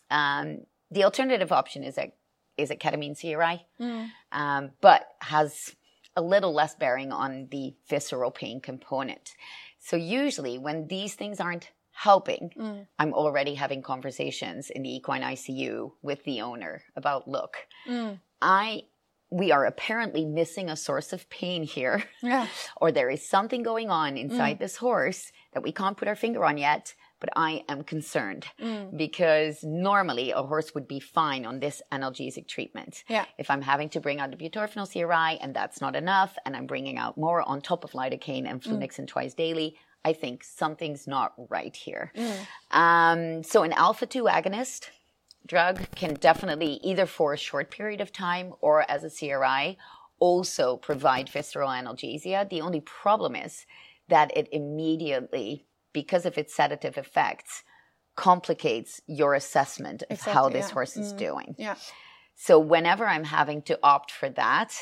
Um, 0.09 0.61
the 0.89 1.03
alternative 1.03 1.51
option 1.51 1.83
is 1.83 1.97
a 1.97 2.11
is 2.57 2.71
a 2.71 2.75
ketamine 2.75 3.19
CRI, 3.19 3.65
mm. 3.79 4.09
Um, 4.31 4.71
but 4.81 5.07
has 5.21 5.75
a 6.15 6.21
little 6.21 6.53
less 6.53 6.75
bearing 6.75 7.11
on 7.11 7.47
the 7.51 7.73
visceral 7.87 8.31
pain 8.31 8.59
component. 8.59 9.35
So 9.79 9.95
usually 9.95 10.57
when 10.57 10.87
these 10.87 11.13
things 11.13 11.39
aren't 11.39 11.71
helping, 12.01 12.49
mm. 12.57 12.87
I'm 12.97 13.13
already 13.13 13.53
having 13.53 13.83
conversations 13.83 14.71
in 14.71 14.81
the 14.81 14.95
equine 14.95 15.21
ICU 15.21 15.91
with 16.01 16.23
the 16.23 16.41
owner 16.41 16.81
about, 16.95 17.27
look, 17.27 17.57
mm. 17.87 18.19
I 18.41 18.83
we 19.33 19.53
are 19.53 19.65
apparently 19.65 20.25
missing 20.25 20.69
a 20.69 20.75
source 20.75 21.13
of 21.13 21.29
pain 21.29 21.63
here. 21.63 22.03
Yeah. 22.21 22.47
or 22.81 22.91
there 22.91 23.09
is 23.09 23.25
something 23.25 23.63
going 23.63 23.89
on 23.89 24.17
inside 24.17 24.57
mm. 24.57 24.59
this 24.59 24.75
horse 24.75 25.31
that 25.53 25.63
we 25.63 25.71
can't 25.71 25.95
put 25.95 26.09
our 26.09 26.17
finger 26.17 26.43
on 26.43 26.57
yet, 26.57 26.93
but 27.21 27.29
I 27.35 27.63
am 27.69 27.83
concerned 27.83 28.47
mm. 28.59 28.97
because 28.97 29.63
normally 29.63 30.31
a 30.31 30.43
horse 30.43 30.73
would 30.75 30.87
be 30.87 30.99
fine 30.99 31.45
on 31.45 31.59
this 31.61 31.81
analgesic 31.93 32.47
treatment. 32.47 33.05
Yeah. 33.07 33.25
If 33.37 33.49
I'm 33.49 33.61
having 33.61 33.89
to 33.89 34.01
bring 34.01 34.19
out 34.19 34.31
the 34.31 34.37
butorphanol 34.37 34.91
CRI 34.91 35.39
and 35.39 35.55
that's 35.55 35.79
not 35.79 35.95
enough, 35.95 36.35
and 36.45 36.57
I'm 36.57 36.65
bringing 36.65 36.97
out 36.97 37.15
more 37.15 37.41
on 37.41 37.61
top 37.61 37.85
of 37.85 37.91
lidocaine 37.91 38.49
and 38.49 38.61
flunixin 38.61 39.05
mm. 39.05 39.07
twice 39.07 39.33
daily, 39.33 39.77
I 40.03 40.13
think 40.13 40.43
something's 40.43 41.07
not 41.07 41.33
right 41.49 41.75
here. 41.75 42.11
Mm. 42.15 42.47
Um, 42.71 43.43
so 43.43 43.63
an 43.63 43.73
alpha 43.73 44.05
2 44.05 44.23
agonist 44.23 44.89
drug 45.45 45.81
can 45.95 46.15
definitely 46.15 46.79
either 46.83 47.05
for 47.05 47.33
a 47.33 47.37
short 47.37 47.71
period 47.71 48.01
of 48.01 48.11
time 48.11 48.53
or 48.61 48.89
as 48.89 49.03
a 49.03 49.09
CRI 49.09 49.77
also 50.19 50.77
provide 50.77 51.29
visceral 51.29 51.69
analgesia. 51.69 52.47
The 52.49 52.61
only 52.61 52.79
problem 52.81 53.35
is 53.35 53.65
that 54.07 54.35
it 54.35 54.47
immediately, 54.51 55.65
because 55.93 56.25
of 56.25 56.37
its 56.37 56.53
sedative 56.53 56.97
effects, 56.97 57.63
complicates 58.15 59.01
your 59.07 59.33
assessment 59.33 60.03
of 60.03 60.11
exactly, 60.11 60.33
how 60.33 60.49
this 60.49 60.67
yeah. 60.67 60.73
horse 60.73 60.97
is 60.97 61.13
mm. 61.13 61.17
doing. 61.17 61.55
Yeah. 61.57 61.75
So 62.35 62.59
whenever 62.59 63.05
I'm 63.05 63.23
having 63.23 63.61
to 63.63 63.79
opt 63.83 64.11
for 64.11 64.29
that, 64.29 64.73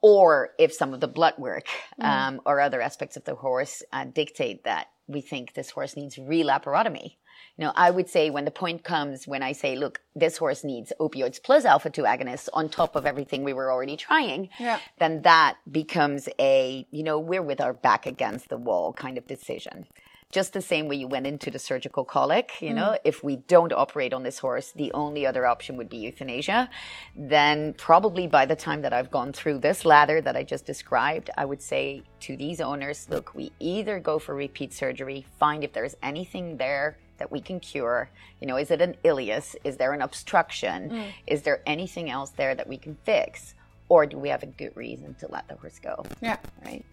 or 0.00 0.50
if 0.58 0.72
some 0.72 0.94
of 0.94 1.00
the 1.00 1.08
blood 1.08 1.34
work 1.38 1.66
mm. 2.00 2.04
um, 2.04 2.40
or 2.46 2.60
other 2.60 2.80
aspects 2.80 3.16
of 3.16 3.24
the 3.24 3.34
horse 3.34 3.82
uh, 3.92 4.04
dictate 4.04 4.64
that 4.64 4.88
we 5.06 5.20
think 5.20 5.54
this 5.54 5.70
horse 5.70 5.96
needs 5.96 6.16
relaparotomy. 6.16 7.16
You 7.58 7.64
know, 7.64 7.72
I 7.74 7.90
would 7.90 8.08
say 8.08 8.28
when 8.28 8.44
the 8.44 8.50
point 8.50 8.84
comes 8.84 9.26
when 9.26 9.42
I 9.42 9.52
say, 9.52 9.76
look, 9.76 10.00
this 10.14 10.36
horse 10.36 10.62
needs 10.62 10.92
opioids 11.00 11.42
plus 11.42 11.64
alpha 11.64 11.88
2 11.88 12.02
agonists 12.02 12.48
on 12.52 12.68
top 12.68 12.96
of 12.96 13.06
everything 13.06 13.44
we 13.44 13.54
were 13.54 13.72
already 13.72 13.96
trying, 13.96 14.50
yeah. 14.58 14.78
then 14.98 15.22
that 15.22 15.56
becomes 15.70 16.28
a, 16.38 16.86
you 16.90 17.02
know, 17.02 17.18
we're 17.18 17.42
with 17.42 17.60
our 17.60 17.72
back 17.72 18.04
against 18.04 18.48
the 18.48 18.58
wall 18.58 18.92
kind 18.92 19.16
of 19.16 19.26
decision 19.26 19.86
just 20.32 20.52
the 20.52 20.60
same 20.60 20.88
way 20.88 20.96
you 20.96 21.06
went 21.06 21.26
into 21.26 21.50
the 21.50 21.58
surgical 21.58 22.04
colic, 22.04 22.60
you 22.60 22.74
know, 22.74 22.90
mm. 22.90 22.98
if 23.04 23.22
we 23.22 23.36
don't 23.36 23.72
operate 23.72 24.12
on 24.12 24.22
this 24.22 24.38
horse, 24.38 24.72
the 24.72 24.92
only 24.92 25.24
other 25.24 25.46
option 25.46 25.76
would 25.76 25.88
be 25.88 25.98
euthanasia. 25.98 26.68
Then 27.14 27.74
probably 27.74 28.26
by 28.26 28.44
the 28.44 28.56
time 28.56 28.82
that 28.82 28.92
I've 28.92 29.10
gone 29.10 29.32
through 29.32 29.58
this 29.58 29.84
ladder 29.84 30.20
that 30.20 30.36
I 30.36 30.42
just 30.42 30.66
described, 30.66 31.30
I 31.38 31.44
would 31.44 31.62
say 31.62 32.02
to 32.20 32.36
these 32.36 32.60
owners, 32.60 33.06
look, 33.08 33.34
we 33.34 33.52
either 33.60 34.00
go 34.00 34.18
for 34.18 34.34
repeat 34.34 34.72
surgery, 34.72 35.24
find 35.38 35.62
if 35.62 35.72
there's 35.72 35.94
anything 36.02 36.56
there 36.56 36.98
that 37.18 37.30
we 37.30 37.40
can 37.40 37.60
cure. 37.60 38.10
You 38.40 38.48
know, 38.48 38.56
is 38.56 38.70
it 38.70 38.80
an 38.80 38.96
ileus? 39.04 39.54
Is 39.64 39.76
there 39.76 39.92
an 39.92 40.02
obstruction? 40.02 40.90
Mm. 40.90 41.12
Is 41.26 41.42
there 41.42 41.62
anything 41.66 42.10
else 42.10 42.30
there 42.30 42.54
that 42.54 42.68
we 42.68 42.76
can 42.76 42.96
fix? 43.04 43.54
Or 43.88 44.04
do 44.06 44.18
we 44.18 44.28
have 44.28 44.42
a 44.42 44.46
good 44.46 44.76
reason 44.76 45.14
to 45.20 45.28
let 45.30 45.46
the 45.48 45.54
horse 45.54 45.78
go? 45.78 46.04
Yeah. 46.20 46.36
Right. 46.64 46.84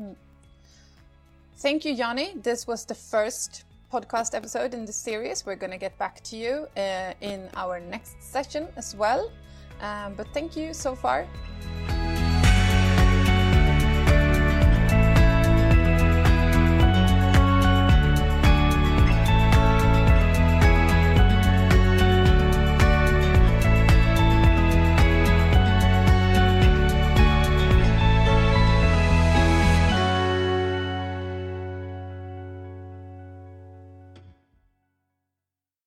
Mm. 0.00 0.16
Thank 1.60 1.84
you, 1.84 1.94
Janny. 1.94 2.42
This 2.42 2.66
was 2.66 2.86
the 2.86 2.94
first 2.94 3.64
podcast 3.92 4.34
episode 4.34 4.72
in 4.72 4.86
the 4.86 4.94
series. 4.94 5.44
We're 5.44 5.56
going 5.56 5.72
to 5.72 5.76
get 5.76 5.98
back 5.98 6.22
to 6.22 6.36
you 6.36 6.66
uh, 6.74 7.12
in 7.20 7.50
our 7.54 7.78
next 7.78 8.22
session 8.22 8.66
as 8.76 8.96
well. 8.96 9.30
Um, 9.82 10.14
but 10.14 10.26
thank 10.32 10.56
you 10.56 10.72
so 10.72 10.94
far. 10.94 11.28